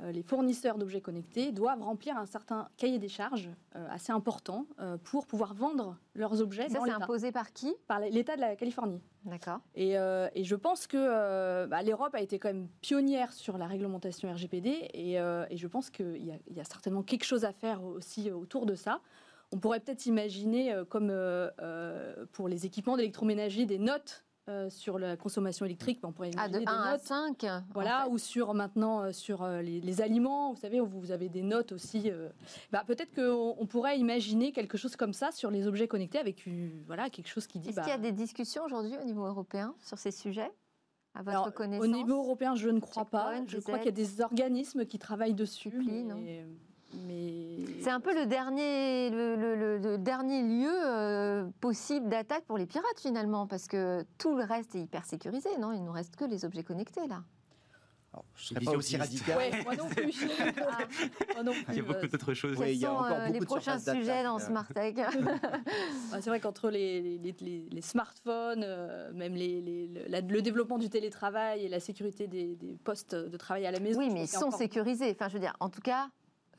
[0.01, 3.49] euh, les fournisseurs d'objets connectés doivent remplir un certain cahier des charges
[3.91, 4.65] assez important
[5.03, 7.75] pour pouvoir vendre leurs objets Ça, c'est imposé par qui?
[7.89, 9.01] Par l'État de la Californie.
[9.25, 9.59] D'accord.
[9.75, 14.33] Et, et je pense que bah, l'Europe a été quand même pionnière sur la réglementation
[14.33, 18.67] RGPD et, et je pense qu'il y a certainement quelque chose à faire aussi autour
[18.67, 19.01] de ça.
[19.53, 24.69] On pourrait peut-être imaginer, euh, comme euh, euh, pour les équipements d'électroménager, des notes euh,
[24.71, 26.01] sur la consommation électrique.
[26.03, 27.01] On pourrait Ah, de imaginer 1 des à notes.
[27.03, 31.11] 5 Voilà, ou sur maintenant euh, sur euh, les, les aliments, vous savez, où vous
[31.13, 32.11] avez des notes aussi.
[32.73, 36.47] bah, peut-être qu'on on pourrait imaginer quelque chose comme ça sur les objets connectés avec
[36.87, 37.69] voilà quelque chose qui dit.
[37.71, 40.51] Est-ce bah, qu'il y a des discussions aujourd'hui au niveau européen sur ces sujets
[41.15, 41.85] À votre Alors, connaissance?
[41.87, 43.33] Au niveau européen, je ne crois pas.
[43.47, 45.71] Je crois qu'il y a des organismes qui travaillent dessus.
[45.71, 46.17] Suppli, non?
[46.17, 46.47] mais,
[46.95, 52.45] mais- C'est un peu le dernier, le, le- le- le dernier lieu euh, possible d'attaque
[52.45, 55.73] pour les pirates finalement, parce que tout le reste est hyper sécurisé, non?
[55.73, 57.23] Il nous reste que les objets connectés là.
[58.15, 59.37] Alors, je ne serais Vision pas aussi radical.
[59.37, 60.15] Ouais, moi non plus.
[61.35, 61.65] moi non plus.
[61.69, 62.57] Il y a beaucoup euh, d'autres choses.
[62.57, 64.39] Ouais, il y a encore euh, les beaucoup de prochains sujets dans.
[64.39, 64.95] Smart Tech?
[66.11, 70.23] Ah, C'est vrai qu'entre les, les- les- les smartphones, euh, même les- les- le, la-
[70.23, 73.99] le développement du télétravail et la sécurité des, des postes de travail à la maison.
[74.01, 75.11] Oui, mais ils sont encore- sécurisés.
[75.11, 76.09] Enfin, je veux dire, en tout cas,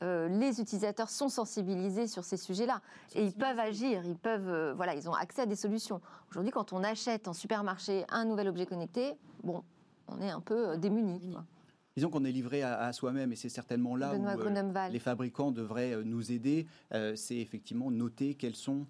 [0.02, 2.80] euh, les utilisateurs sont sensibilisés sur ces sujets-là
[3.14, 4.02] et ils peuvent agir.
[4.04, 6.00] Ils peuvent, euh, voilà, ils ont accès à des solutions.
[6.30, 9.62] Aujourd'hui, quand on achète en supermarché un nouvel objet connecté, bon,
[10.08, 11.30] on est un peu euh, démunis.
[11.32, 11.44] quoi.
[11.96, 14.98] Disons qu'on est livré à, à soi-même et c'est certainement là Benoît où euh, les
[15.00, 16.66] fabricants devraient nous aider.
[16.94, 18.86] Euh, c'est effectivement noter quelles sont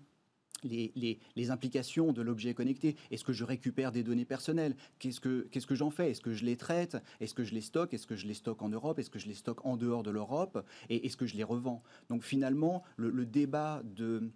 [0.65, 2.97] les, implications de l'objet connecté.
[3.11, 4.77] Est-ce que je récupère des données personnelles?
[4.99, 6.11] Qu'est-ce que, qu'est-ce que j'en fais?
[6.11, 6.97] Est-ce que je les traite?
[7.21, 7.95] Est-ce que je les stocke?
[7.95, 8.99] Est-ce que je les stocke en Europe?
[8.99, 10.65] Est-ce que je les stocke en dehors de l'Europe?
[10.89, 11.83] Et est-ce que je les revends?
[12.09, 14.31] Donc finalement, le, débat de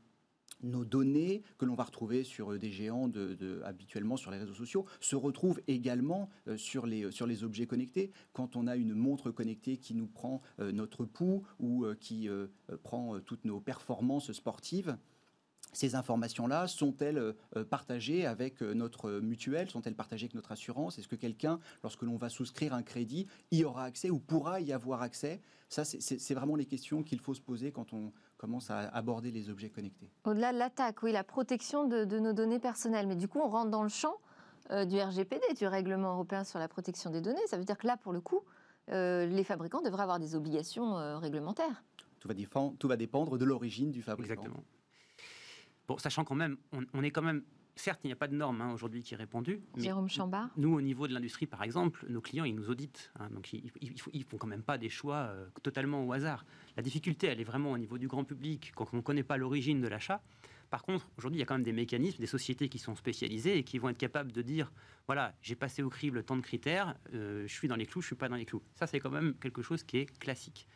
[0.63, 4.55] nos données que l'on va retrouver sur euh, des géants de, habituellement sur les réseaux
[4.55, 8.13] sociaux se retrouve également euh, sur, les, sur les objets connectés.
[8.33, 12.29] Quand on a une montre connectée qui nous prend euh, notre pouls ou euh, qui
[12.29, 14.97] euh, euh, prend euh, toutes nos performances sportives,
[15.75, 19.69] ces informations-là sont-elles euh, euh, partagées avec euh, notre mutuelle?
[19.69, 20.99] Sont-elles partagées avec notre assurance?
[20.99, 24.73] Est-ce que quelqu'un, lorsque l'on va souscrire un crédit, y aura accès ou pourra y
[24.73, 25.41] avoir accès?
[25.69, 29.51] Ça, c'est- vraiment les questions qu'il faut se poser quand on commence à aborder les
[29.51, 30.11] objets connectés.
[30.25, 33.07] Au-delà de l'attaque, oui, la protection de, de nos données personnelles.
[33.07, 34.15] Mais du coup, on rentre dans le champ
[34.71, 37.47] euh, du RGPD, du règlement européen sur la protection des données.
[37.49, 38.41] Ça veut dire que là, pour le coup,
[38.91, 41.83] euh, les fabricants devraient avoir des obligations euh, réglementaires.
[42.21, 42.35] Tout va,
[42.79, 44.33] tout va dépendre de l'origine du fabricant.
[44.35, 44.63] Exactement.
[45.89, 47.43] Bon, sachant quand même, on, on est quand même,
[47.77, 50.73] certes, il n'y a pas de norme hein, aujourd'hui qui est répandue, Jérôme Chambard nous,
[50.75, 53.13] au niveau de l'industrie, par exemple, nos clients, ils nous auditent.
[53.19, 53.71] hein, donc, ils,
[54.13, 56.47] ils font- quand même pas des choix euh, totalement au hasard.
[56.77, 59.37] La difficulté, elle est vraiment au niveau du grand public, quand on ne connaît pas
[59.37, 60.23] l'origine de l'achat.
[60.71, 63.59] Par contre, aujourd'hui, il y a quand même des mécanismes, des sociétés qui sont spécialisées
[63.59, 64.73] et qui vont être capables de dire
[65.07, 68.07] voilà, j'ai passé au crible tant de critères, euh, je suis dans les clous, je
[68.07, 68.63] suis pas dans les clous.
[68.75, 70.67] Ça, c'est quand même quelque chose qui est classique.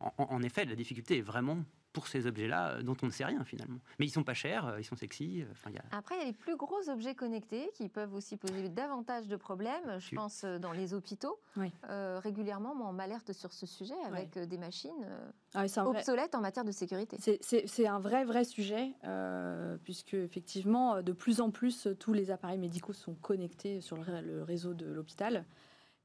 [0.00, 3.42] En effet, la difficulté est vraiment pour ces objets-là euh, dont on ne sait rien
[3.44, 3.78] finalement.
[3.98, 5.42] Mais ils sont pas chers, euh, ils sont sexy.
[5.42, 5.84] euh, Enfin, il y a...
[5.92, 9.36] Après, il y a les plus gros objets connectés qui peuvent aussi poser davantage de
[9.36, 9.98] problèmes.
[9.98, 11.38] Je Tu- pense dans les hôpitaux.
[11.56, 11.72] Oui.
[11.88, 15.06] Euh, régulièrement, moi, on m'alerte sur ce sujet avec des machines
[15.54, 17.16] Ah vrai- obsolètes en matière de sécurité.
[17.20, 22.58] C'est- un vrai, vrai sujet, euh, puisque effectivement, de plus en plus, tous les appareils
[22.58, 25.44] médicaux sont connectés sur le réseau de l'hôpital.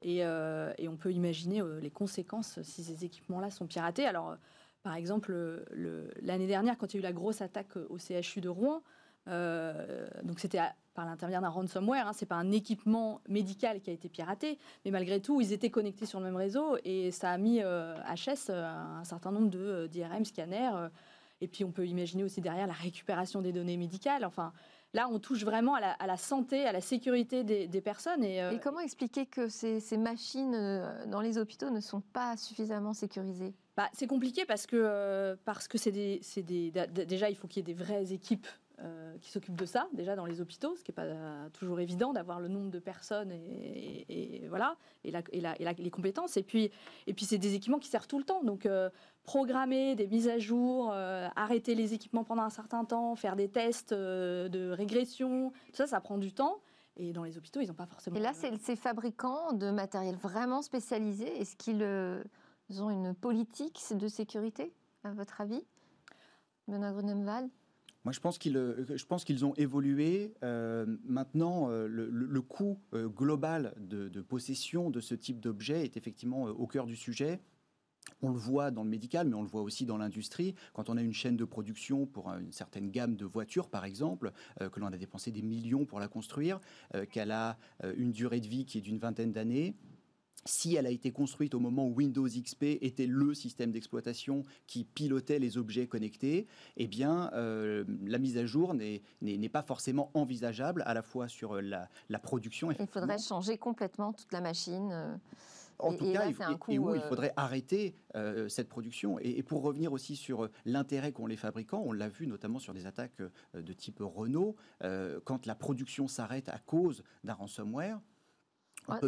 [0.02, 4.06] Et, et on peut imaginer les conséquences si ces équipements-là sont piratés.
[4.06, 4.36] Alors,
[4.84, 5.64] par exemple,
[6.20, 8.82] l'année dernière, quand il y a eu la grosse attaque au CHU de Rouen,
[9.26, 10.60] donc c'était
[10.92, 12.06] par l'intermédiaire d'un ransomware.
[12.06, 15.70] Hein, c'est pas un équipement médical qui a été piraté, mais malgré tout, ils étaient
[15.70, 20.26] connectés sur le même réseau et ça a mis HS un certain nombre de d'IRM
[20.26, 20.88] scanners.
[21.40, 24.26] et puis on peut imaginer aussi derrière la récupération des données médicales.
[24.26, 24.52] Enfin,
[24.94, 28.22] Là, on touche vraiment à la, santé, à la sécurité des, personnes.
[28.22, 32.94] Euh, et, comment expliquer que ces, machines euh, dans les hôpitaux ne sont pas suffisamment
[32.94, 33.54] sécurisées?
[33.76, 36.20] Bah, C'est compliqué parce que, euh, parce que c'est des,
[37.06, 38.46] déjà, il faut qu'il y ait des vraies équipes
[38.82, 42.12] euh, qui s'occupent de ça, déjà dans les hôpitaux, ce qui n'est pas toujours évident
[42.12, 46.36] d'avoir le nombre de personnes et, voilà, et, les compétences.
[46.36, 46.72] Et puis,
[47.06, 48.42] et puis c'est des équipements qui servent tout le temps.
[48.42, 48.90] Donc, euh,
[49.22, 53.48] programmer des mises à jour, euh, arrêter les équipements pendant un certain temps, faire des
[53.48, 56.58] tests de régression, tout ça, ça prend du temps.
[56.96, 58.16] Et dans les hôpitaux, ils n'ont pas forcément.
[58.16, 61.40] Et là, c'est ces fabricants de matériel vraiment spécialisé.
[61.40, 64.72] Est-ce qu'ils ont une politique de sécurité,
[65.04, 65.64] à votre avis
[66.66, 67.50] Benoît Grunemwald
[68.04, 70.34] moi, je pense qu'ils, euh, je pense qu'ils ont évolué.
[70.42, 76.66] Euh, maintenant, euh, le, coût global de, possession de ce type d'objet est effectivement au
[76.66, 77.40] cœur du sujet.
[78.20, 80.54] On le voit dans le médical, mais on le voit aussi dans l'industrie.
[80.74, 84.32] Quand on a une chaîne de production pour une certaine gamme de voitures, par exemple,
[84.60, 86.60] que l'on a dépensé des millions pour la construire,
[87.10, 87.56] qu'elle a
[87.96, 89.74] une durée de vie qui est d'une vingtaine d'années,
[90.44, 94.84] si elle a été construite au moment où Windows XP était le système d'exploitation qui
[94.84, 100.82] pilotait les objets connectés, eh bien, euh, la mise à jour n'est pas forcément envisageable
[100.86, 101.88] à la fois sur la,
[102.22, 102.70] production.
[102.70, 104.90] Il faudrait changer complètement toute la machine.
[104.92, 105.14] Euh,
[105.78, 106.36] en tout cas, il,
[106.72, 107.96] et où il euh, faudrait arrêter
[108.48, 109.18] cette production.
[109.18, 112.86] Et, pour revenir aussi sur l'intérêt qu'ont les fabricants, on l'a vu notamment sur des
[112.86, 113.20] attaques
[113.54, 114.56] de type Renault,
[115.24, 118.00] quand la production s'arrête à cause d'un ransomware,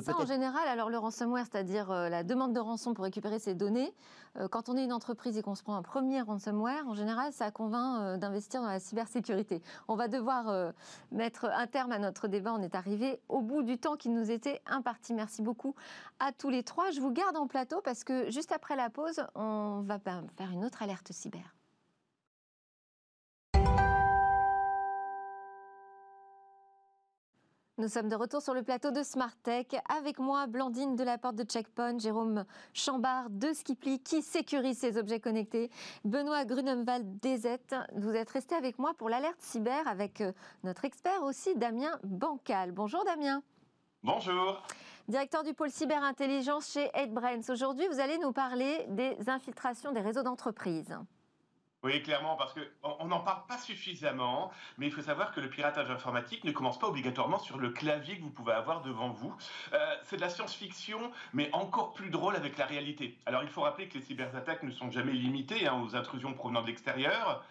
[0.02, 3.54] ça, en général, alors le ransomware, c'est-à-dire euh, la demande de rançon pour récupérer ces
[3.54, 3.92] données,
[4.38, 7.32] euh, quand on est une entreprise et qu'on se prend un premier ransomware, en général,
[7.32, 9.62] ça convainc euh, d'investir dans la cybersécurité.
[9.88, 10.72] On va devoir
[11.10, 12.52] mettre un terme à notre débat.
[12.54, 15.14] On est arrivé au bout du temps qui nous était imparti.
[15.14, 15.74] Merci beaucoup
[16.20, 16.90] à tous les trois.
[16.90, 20.64] Je vous garde en plateau parce que juste après la pause, on va faire une
[20.64, 21.55] autre alerte cyber.
[27.78, 29.66] Nous sommes de retour sur le plateau de Smart Tech.
[29.98, 34.96] Avec moi, Blandine de la porte de Checkpoint, Jérôme Chambard de Skiply qui sécurise ses
[34.96, 35.70] objets connectés,
[36.02, 37.58] Benoît Grunemwald DZ.
[37.96, 40.32] Vous êtes resté avec moi pour l'alerte cyber avec euh,
[40.64, 42.72] notre expert aussi, Damien Bancal.
[42.72, 43.42] Bonjour Damien.
[44.02, 44.62] Bonjour.
[45.06, 47.52] Directeur du pôle cyberintelligence chez 8Brains.
[47.52, 50.96] Aujourd'hui, vous allez nous parler des infiltrations des réseaux d'entreprise.
[51.86, 55.88] Oui, clairement, parce qu'on n'en parle pas suffisamment, mais il faut savoir que le piratage
[55.88, 59.32] informatique ne commence pas obligatoirement sur le clavier que vous pouvez avoir devant vous.
[59.72, 63.16] Euh, c'est de la science-fiction, mais encore plus drôle avec la réalité.
[63.24, 66.62] Alors il faut rappeler que les cyberattaques ne sont jamais limitées hein, aux intrusions provenant
[66.62, 67.44] de l'extérieur.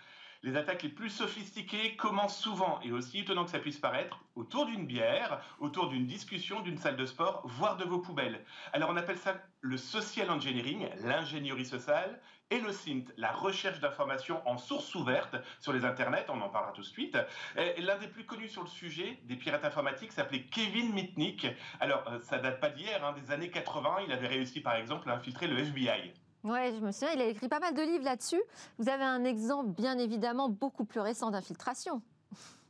[0.43, 4.65] Les attaques les plus sophistiquées commencent souvent, et aussi étonnant que ça puisse paraître, autour
[4.65, 8.43] d'une bière, autour d'une discussion, d'une salle de sport, voire de vos poubelles.
[8.73, 12.19] Alors on appelle ça le social engineering, l'ingénierie sociale,
[12.51, 16.73] et le SINT, la recherche d'informations en source ouverte sur les internets, on en parlera
[16.73, 17.17] tout de suite.
[17.55, 21.47] L'un des plus connus sur le sujet des pirates informatiques s'appelait Kevin Mitnick.
[21.79, 25.09] Alors euh, ça date pas d'hier, hein, des années 80, il avait réussi par exemple
[25.09, 26.13] à infiltrer le FBI.
[26.43, 28.41] Oui, je me souviens, il a écrit pas mal de livres là-dessus.
[28.77, 32.03] Vous avez un exemple, bien évidemment, beaucoup plus récent d'infiltration.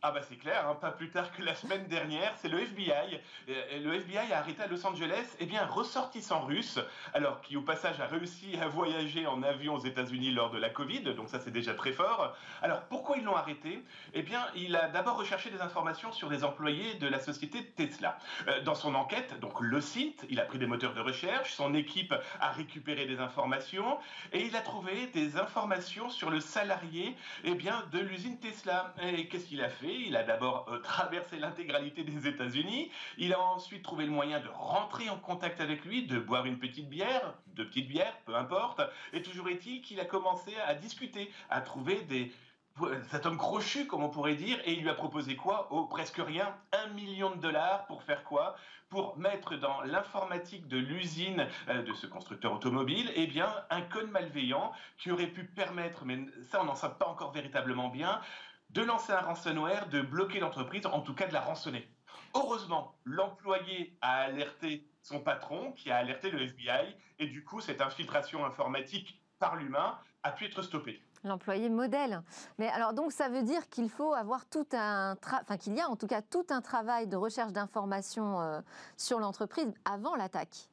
[0.07, 3.19] Ah bah c'est clair, hein, pas plus tard que la semaine dernière, c'est le FBI.
[3.47, 6.79] Le FBI a arrêté à Los Angeles eh bien, ressortissant russe,
[7.15, 10.69] alors qui au passage a réussi à voyager en avion aux États-Unis lors de la
[10.69, 12.37] Covid, donc ça c'est déjà très fort.
[12.61, 13.83] Alors pourquoi ils l'ont arrêté?
[14.13, 18.19] Eh bien, il a d'abord recherché des informations sur les employés de la société Tesla.
[18.47, 21.73] Euh, dans son enquête, donc le site, il a pris des moteurs de recherche, son
[21.73, 23.97] équipe a récupéré des informations
[24.33, 28.93] et il a trouvé des informations sur le salarié eh bien, de l'usine Tesla.
[29.01, 29.94] Et qu'est-ce qu'il a fait?
[29.97, 32.91] Il a d'abord euh, traversé l'intégralité des États-Unis.
[33.17, 36.59] Il a ensuite trouvé le moyen de rentrer en contact avec lui, de boire une
[36.59, 38.81] petite bière, deux petites bières, peu importe.
[39.13, 42.31] Et toujours est-il qu'il a commencé à discuter, à trouver des,
[43.09, 45.67] cet homme crochu, comme on pourrait dire, et il lui a proposé quoi?
[45.71, 48.55] Oh, presque rien, un million de dollars pour faire quoi?
[48.89, 54.11] Pour mettre dans l'informatique de l'usine euh, de ce constructeur automobile, eh bien, un code
[54.11, 58.19] malveillant qui aurait pu permettre, mais ça on n'en sait pas encore véritablement bien,
[58.75, 61.89] de lancer un ransomware, de bloquer l'entreprise, en tout cas de la rançonner.
[62.35, 67.81] Heureusement, l'employé a alerté son patron, qui a alerté le FBI, et du coup, cette
[67.81, 71.01] infiltration informatique par l'humain a pu être stoppée.
[71.23, 72.21] L'employé modèle.
[72.59, 75.89] Mais alors donc ça veut dire qu'il faut avoir tout un, enfin qu'il y a
[75.89, 78.61] en tout cas tout un travail de recherche d'informations euh,
[78.95, 80.69] sur l'entreprise avant l'attaque.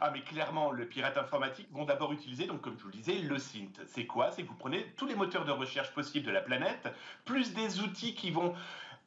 [0.00, 3.18] Ah mais clairement, le pirate informatique vont d'abord utiliser, donc comme je vous le disais,
[3.18, 3.72] le SINT.
[3.86, 4.30] C'est quoi?
[4.30, 6.88] C'est que vous prenez tous les moteurs de recherche possibles de la planète,
[7.24, 8.54] plus des outils qui vont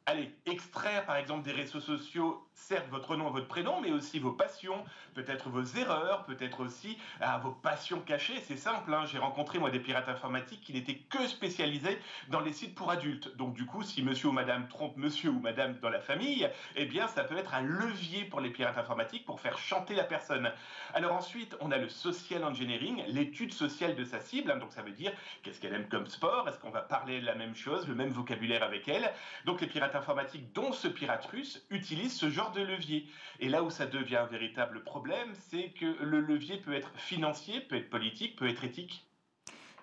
[0.06, 4.32] allez, extraire par exemple des réseaux sociaux certes votre nom, votre prénom, mais aussi vos
[4.32, 4.84] passions,
[5.14, 8.40] peut-être vos erreurs, peut-être aussi ah, vos passions cachées.
[8.46, 9.04] C'est simple, hein.
[9.06, 11.98] j'ai rencontré moi des pirates informatiques qui n'étaient que spécialisés
[12.28, 13.34] dans les sites pour adultes.
[13.36, 16.86] Donc du coup, si monsieur ou madame trompe monsieur ou madame dans la famille, eh
[16.86, 20.50] bien ça peut être un levier pour les pirates informatiques pour faire chanter la personne.
[20.94, 24.50] Alors ensuite, on a le social engineering, l'étude sociale de sa cible.
[24.50, 24.58] Hein.
[24.58, 27.54] donc ça veut dire qu'est-ce qu'elle aime comme sport, est-ce qu'on va parler la même
[27.54, 29.10] chose, le même vocabulaire avec elle.
[29.44, 33.08] Donc les pirates informatiques, dont ce pirate russe, utilisent ce genre de levier.
[33.38, 37.60] Et là où ça devient un véritable problème, c'est que le levier peut être financier,
[37.60, 39.06] peut être politique, peut être éthique.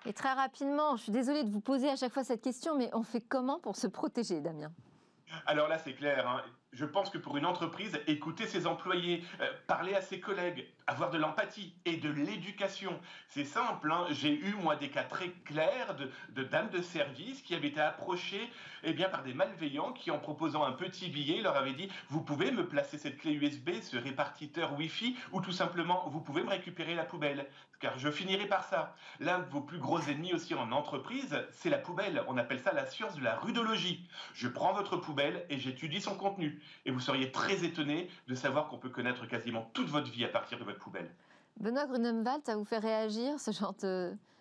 [0.06, 2.88] Et très rapidement, je suis désolée de vous poser à chaque fois cette question, mais
[2.94, 4.72] on fait comment pour se protéger, Damien?
[5.46, 6.26] Alors là, c'est clair.
[6.26, 6.42] Hein
[6.72, 11.10] je pense que pour une entreprise, écouter ses employés, euh, parler à ses collègues, avoir
[11.10, 12.98] de l'empathie et de l'éducation,
[13.28, 13.90] c'est simple.
[13.90, 14.06] Hein.
[14.10, 18.50] J'ai eu, moi, des cas très clairs de, dames de service qui avaient été approchées
[18.84, 22.22] eh bien, par des malveillants qui, en proposant un petit billet, leur avaient dit Vous
[22.22, 26.50] pouvez me placer cette clé USB, ce répartiteur Wi-Fi, ou tout simplement, vous pouvez me
[26.50, 27.46] récupérer la poubelle,
[27.80, 28.94] car je finirai par ça.
[29.20, 32.24] L'un de vos plus gros ennemis aussi en entreprise, c'est la poubelle.
[32.28, 34.08] On appelle ça la science de la rudologie.
[34.34, 38.68] Je prends votre poubelle et j'étudie son contenu et vous seriez très étonné de savoir
[38.68, 41.10] qu'on peut connaître quasiment toute votre vie à partir de votre poubelle.
[41.60, 43.74] Benoît Grunemwald, ça vous fait réagir ce genre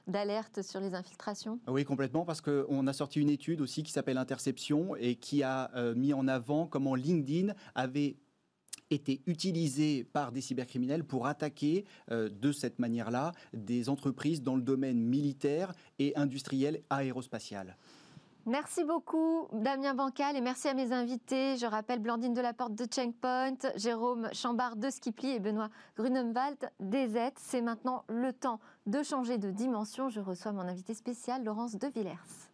[0.08, 1.60] d'alerte sur les infiltrations?
[1.68, 5.72] Oui, complètement, parce qu'on a sorti une étude aussi qui s'appelle Interception et qui a
[5.76, 8.18] euh, mis en avant comment LinkedIn avait
[8.90, 14.62] été utilisé par des cybercriminels pour attaquer euh, de cette manière-là des entreprises dans le
[14.62, 17.76] domaine militaire et industriel aérospatial.
[18.48, 21.58] Merci beaucoup Damien Bancal et merci à mes invités.
[21.58, 25.68] Je rappelle Blandine Delaporte de Checkpoint, Jérôme Chambard de Skiply et Benoît
[25.98, 30.08] Grunemwald des C'est maintenant le temps de changer de dimension.
[30.08, 32.47] Je reçois mon invité spécial Laurence de Villers.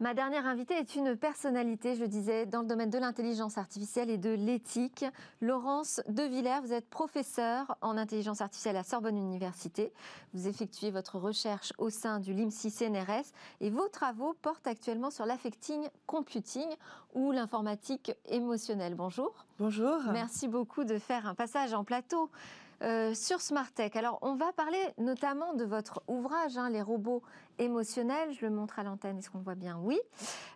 [0.00, 4.16] Ma dernière invitée est une personnalité, je disais, dans le domaine de l'intelligence artificielle et
[4.16, 5.04] de l'éthique.
[5.42, 9.92] Laurence De Villers, vous êtes professeure en intelligence artificielle à Sorbonne Université.
[10.32, 13.26] Vous effectuez votre recherche au sein du LIMSI CNRS
[13.60, 16.68] et vos travaux portent actuellement sur l'affecting computing
[17.12, 18.94] ou l'informatique émotionnelle.
[18.94, 19.44] Bonjour.
[19.58, 20.00] Bonjour.
[20.14, 22.30] Merci beaucoup de faire un passage en plateau.
[22.82, 27.22] Euh, sur Smart Tech, alors on va parler notamment de votre ouvrage, hein, Les robots
[27.58, 28.32] émotionnels.
[28.32, 29.78] Je le montre à l'antenne, est-ce qu'on le voit bien?
[29.82, 30.00] Oui.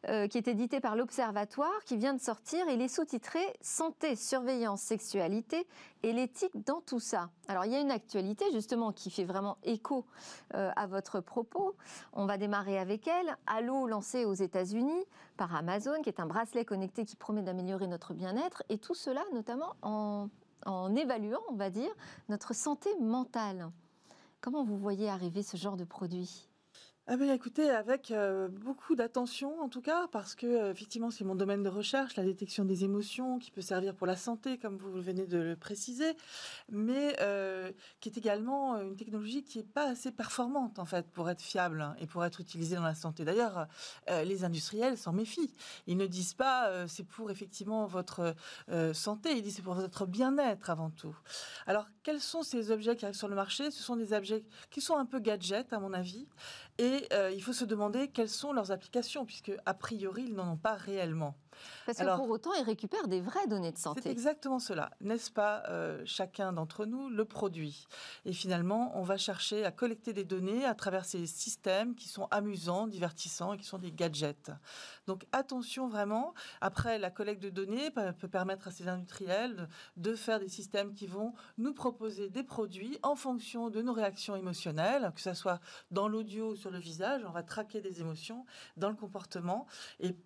[0.09, 2.66] Euh, qui est édité par l'Observatoire, qui vient de sortir.
[2.70, 5.66] Il est sous-titré Santé, surveillance, sexualité
[6.03, 7.29] et l'éthique dans tout ça.
[7.49, 10.07] Alors il y a une actualité justement qui fait vraiment écho
[10.55, 11.75] euh, à votre propos.
[12.14, 13.37] On va démarrer avec elle.
[13.47, 15.05] Allo, lancé aux États-Unis
[15.37, 18.62] par Amazon, qui est un bracelet connecté qui promet d'améliorer notre bien-être.
[18.70, 20.29] Et tout cela notamment en
[20.67, 21.91] en évaluant, on va dire,
[22.29, 23.71] notre santé mentale.
[24.41, 26.49] Comment vous voyez arriver ce genre de produit?
[27.07, 31.24] Ah ben, écoutez, avec euh, beaucoup d'attention en tout cas, parce que euh, effectivement c'est
[31.24, 34.78] mon domaine de recherche, la détection des émotions, qui peut servir pour la santé, comme
[34.78, 36.16] vous venez de le préciser,
[36.70, 41.28] mais euh, qui est également une technologie qui n'est pas assez performante en fait pour
[41.28, 43.26] être fiable hein, et pour être utilisée dans la santé.
[43.26, 43.66] D'ailleurs,
[44.09, 45.55] les industriels s'en méfient.
[45.86, 48.34] Ils ne disent pas c'est pour effectivement votre
[48.94, 51.16] santé, ils disent c'est pour votre bien-être avant tout.
[51.66, 53.70] Alors quels sont ces objets qui arrivent sur le marché?
[53.70, 56.26] Ce sont des objets qui sont un peu gadgets à mon avis
[56.79, 60.53] et euh, il faut se demander quelles sont leurs applications, puisque a priori, ils n'en
[60.53, 61.37] ont pas réellement.
[61.86, 64.02] Parce que pour autant, ils récupèrent des vraies données de santé.
[64.02, 64.90] C'est exactement cela.
[65.00, 67.86] N'est-ce pas, euh, chacun d'entre nous le produit
[68.24, 72.26] Et finalement, on va chercher à collecter des données à travers ces systèmes qui sont
[72.30, 74.50] amusants, divertissants et qui sont des gadgets.
[75.07, 76.34] Donc attention vraiment.
[76.61, 81.07] Après, la collecte de données peut permettre à ces industriels de faire des systèmes qui
[81.07, 86.09] vont nous proposer des produits en fonction de nos réactions émotionnelles, que ce soit dans
[86.09, 88.44] l'audio, sur le visage, on va traquer des émotions,
[88.76, 89.66] dans le comportement.
[90.00, 90.16] Et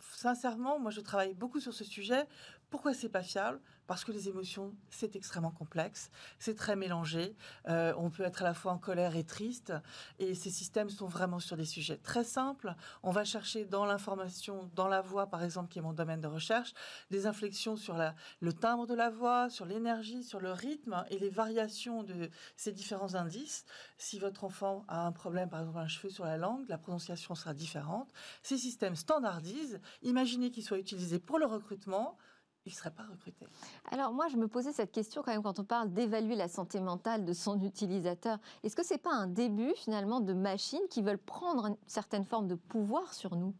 [0.00, 2.26] sincèrement, moi je travaille beaucoup sur ce sujet.
[2.74, 3.60] Pourquoi c'est pas fiable?
[3.86, 6.10] Parce que les émotions, c'est extrêmement complexe,
[6.40, 7.36] c'est très mélangé.
[7.68, 9.72] Euh, on peut être à la fois en colère et triste.
[10.18, 12.74] Et ces systèmes sont vraiment sur des sujets très simples.
[13.04, 16.26] On va chercher dans l'information, dans la voix, par exemple, qui est mon domaine de
[16.26, 16.74] recherche,
[17.12, 17.96] des inflexions sur
[18.40, 22.72] le timbre de la voix, sur l'énergie, sur le rythme et les variations de ces
[22.72, 23.66] différents indices.
[23.98, 27.36] Si votre enfant a un problème, par exemple, un cheveu sur la langue, la prononciation
[27.36, 28.12] sera différente.
[28.42, 29.78] Ces systèmes standardisent.
[30.02, 32.18] Imaginez qu'ils soient utilisés pour le recrutement
[32.66, 33.46] il ne serait pas recruté.
[33.90, 36.80] Alors moi, je me posais cette question quand même quand on parle d'évaluer la santé
[36.80, 38.38] mentale de son utilisateur.
[38.62, 42.24] Est-ce que ce n'est pas un début finalement de machines qui veulent prendre une certaine
[42.24, 43.54] forme de pouvoir sur nous?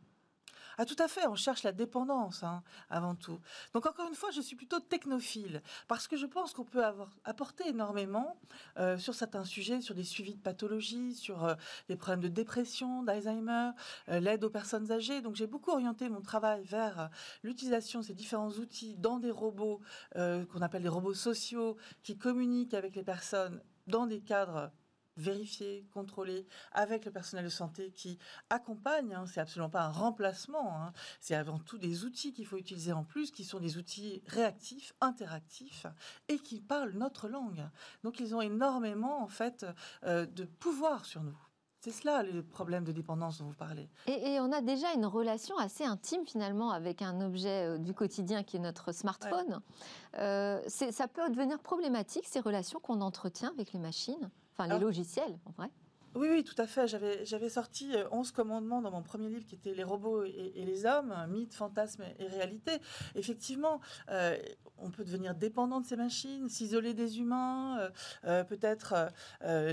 [0.78, 3.40] Ah, tout à fait, on cherche la dépendance hein, avant tout.
[3.72, 7.10] Donc, encore une fois, je suis plutôt technophile parce que je pense qu'on peut avoir,
[7.24, 8.36] apporter énormément
[8.78, 11.54] euh, sur certains sujets, sur des suivis de pathologies, sur euh,
[11.88, 13.70] des problèmes de dépression, d'Alzheimer,
[14.08, 15.20] euh, l'aide aux personnes âgées.
[15.20, 17.10] Donc, j'ai beaucoup orienté mon travail vers
[17.42, 19.80] l'utilisation de ces différents outils dans des robots
[20.14, 24.70] qu'on appelle des robots sociaux qui communiquent avec les personnes dans des cadres
[25.16, 28.18] vérifier, contrôler avec le personnel de santé qui
[28.50, 29.14] accompagne.
[29.14, 30.76] Hein, c'est absolument pas un remplacement.
[30.76, 30.92] Hein.
[31.20, 34.94] c'est avant tout des outils qu'il faut utiliser en plus, qui sont des outils réactifs,
[35.00, 35.86] interactifs
[36.28, 37.68] et qui parlent notre langue.
[38.02, 39.66] Donc ils ont énormément en fait
[40.04, 41.38] euh, de pouvoir sur nous.
[41.84, 43.90] C'est cela le problème de dépendance dont vous parlez.
[44.06, 48.42] Et, on a déjà une relation assez intime finalement avec un objet euh, du quotidien
[48.42, 49.60] qui est notre smartphone.
[50.18, 54.30] Euh, ça peut devenir problématique ces relations qu'on entretient avec les machines?
[54.56, 55.70] Enfin, les logiciels, en vrai.
[56.14, 56.86] Oui, oui, tout à fait.
[56.86, 60.86] J'avais, sorti 11 euh, commandements dans mon premier livre qui était Les robots et, les
[60.86, 62.70] hommes, mythe, fantasme et réalité.
[63.16, 63.80] Effectivement,
[64.10, 64.38] euh,
[64.78, 67.90] on peut devenir dépendant de ces machines, s'isoler des humains,
[68.24, 69.10] euh, peut-être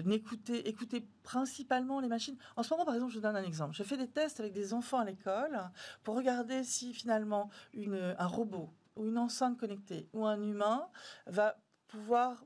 [0.05, 2.37] n'écouter, écouter principalement les machines.
[2.55, 3.75] En ce moment, par exemple, je vous donne un exemple.
[3.75, 5.59] Je fais des tests avec des enfants à l'école
[6.01, 10.87] pour regarder si finalement une, un robot ou une enceinte connectée ou un humain
[11.27, 11.57] va
[11.87, 12.45] pouvoir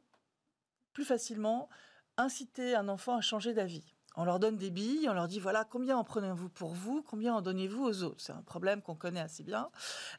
[0.91, 1.69] plus facilement
[2.18, 3.95] inciter un enfant à changer d'avis.
[4.18, 7.34] On leur donne des billes, on leur dit voilà combien en prenez-vous pour vous, combien
[7.34, 8.22] en donnez-vous aux autres?
[8.22, 9.70] C'est un problème qu'on connaît assez bien.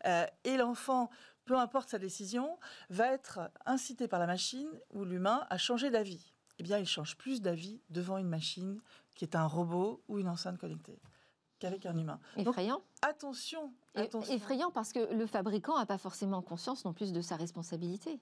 [0.04, 1.10] Euh, et l'enfant,
[1.46, 2.58] peu importe sa décision,
[2.90, 6.32] va être incité par la machine ou l'humain à changer d'avis.
[6.58, 8.80] Eh bien, il change plus d'avis devant une machine
[9.14, 11.00] qui est un robot ou une enceinte connectée
[11.58, 12.20] qu'avec un humain.
[12.36, 12.82] Effrayant.
[13.02, 14.34] attention, attention.
[14.34, 18.20] Effrayant parce que le fabricant n'a pas forcément conscience non plus de sa responsabilité.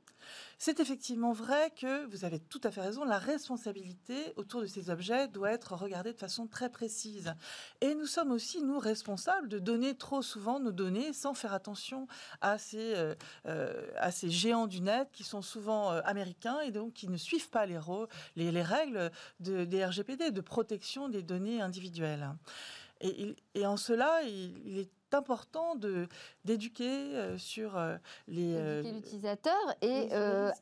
[0.58, 3.04] C'est effectivement vrai que vous avez tout à fait raison.
[3.04, 7.34] La responsabilité autour de ces objets doit être regardée de façon très précise.
[7.80, 12.06] Et nous sommes aussi, nous, responsables de donner trop souvent nos données sans faire attention
[12.40, 13.14] à ces, euh,
[13.46, 17.16] euh, à ces géants du net qui sont souvent euh, américains et donc qui ne
[17.16, 17.78] suivent pas les,
[18.36, 19.10] les, les règles
[19.40, 22.30] de, des RGPD de protection des données individuelles.
[23.04, 26.08] Et, en cela, il, est important de
[26.44, 27.96] d'éduquer euh, sur euh,
[28.26, 30.10] les euh, l'utilisateur et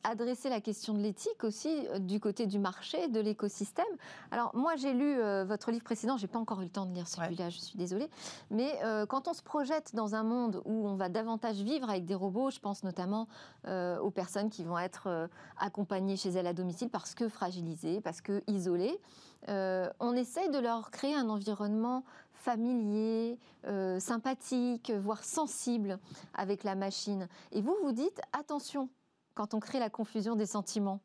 [0.03, 3.85] adresser la question de l'éthique aussi du côté du marché, de l'écosystème.
[4.29, 7.07] Alors moi j'ai lu votre livre précédent, j'ai pas encore eu le temps de lire
[7.07, 8.09] celui-là, je suis désolée,
[8.51, 8.79] mais
[9.09, 12.51] quand on se projette dans un monde où on va davantage vivre avec des robots,
[12.51, 13.27] je pense notamment
[13.67, 18.43] aux personnes qui vont être accompagnées chez elles à domicile parce que fragilisées, parce que
[18.47, 18.99] isolées.
[19.47, 22.03] On essaye de leur créer un environnement
[22.43, 25.97] familier, euh, sympathique, voire sensible
[26.33, 27.27] avec la machine.
[27.51, 28.89] Et vous, vous dites attention
[29.33, 30.99] quand on crée la confusion des sentiments.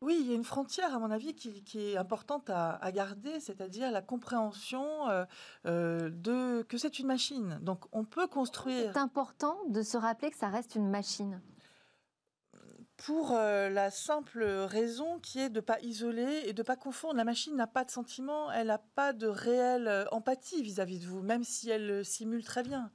[0.00, 3.90] Oui, il y a une frontière, à mon avis, qui, est importante à, garder, c'est-à-dire
[3.90, 5.26] la compréhension euh,
[5.66, 7.58] euh, de que c'est une machine.
[7.60, 8.92] Donc, on peut construire.
[8.94, 11.42] C'est important de se rappeler que ça reste une machine
[13.04, 16.76] pour euh, la simple raison qui est de ne pas isoler et de ne pas
[16.76, 17.14] confondre.
[17.14, 21.06] La machine n'a pas de sentiment, elle n'a pas de réelle euh, empathie vis-à-vis de
[21.06, 22.90] vous, même si elle le simule très bien.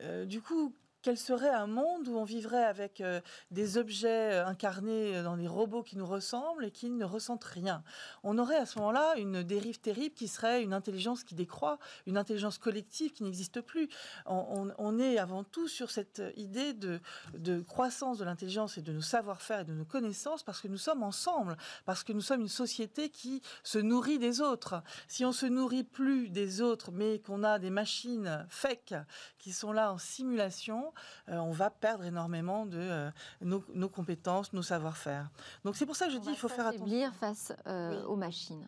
[0.00, 4.46] Euh, du coup, quel serait un monde où on vivrait avec euh, des objets euh,
[4.46, 7.82] incarnés dans des robots qui nous ressemblent et qui ne ressentent rien?
[8.22, 12.16] On aurait à ce moment-là une dérive terrible qui serait une intelligence qui décroît, une
[12.16, 13.88] intelligence collective qui n'existe plus.
[14.26, 17.00] On, est avant tout sur cette idée de,
[17.34, 20.78] de croissance de l'intelligence et de nos savoir-faire et de nos connaissances parce que nous
[20.78, 24.82] sommes ensemble, parce que nous sommes une société qui se nourrit des autres.
[25.08, 28.94] Si on se nourrit plus des autres, mais qu'on a des machines fake
[29.38, 30.91] qui sont là en simulation,
[31.28, 35.30] euh, on va perdre énormément de euh, nos, compétences, nos savoir-faire.
[35.64, 37.12] Donc c'est pour ça que je dis qu'il faut faire attention.
[37.12, 38.66] face euh, aux machines.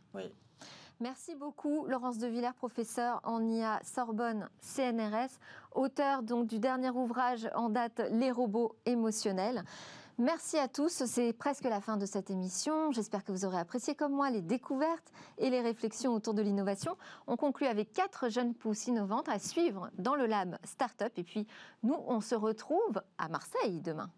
[1.01, 5.39] Merci beaucoup, Laurence de Villers, professeure en IA Sorbonne CNRS,
[5.73, 9.65] auteur donc du dernier ouvrage en date Les robots émotionnels.
[10.19, 12.93] Merci à tous, c'est presque la fin de cette émission.
[12.93, 16.97] J'espère que vous aurez apprécié comme moi les découvertes et les réflexions autour de l'innovation.
[17.27, 21.13] On conclut avec quatre jeunes pousses innovantes à suivre dans le lab Startup.
[21.17, 21.49] Et puis
[21.83, 24.09] nous, on se retrouve à Marseille demain.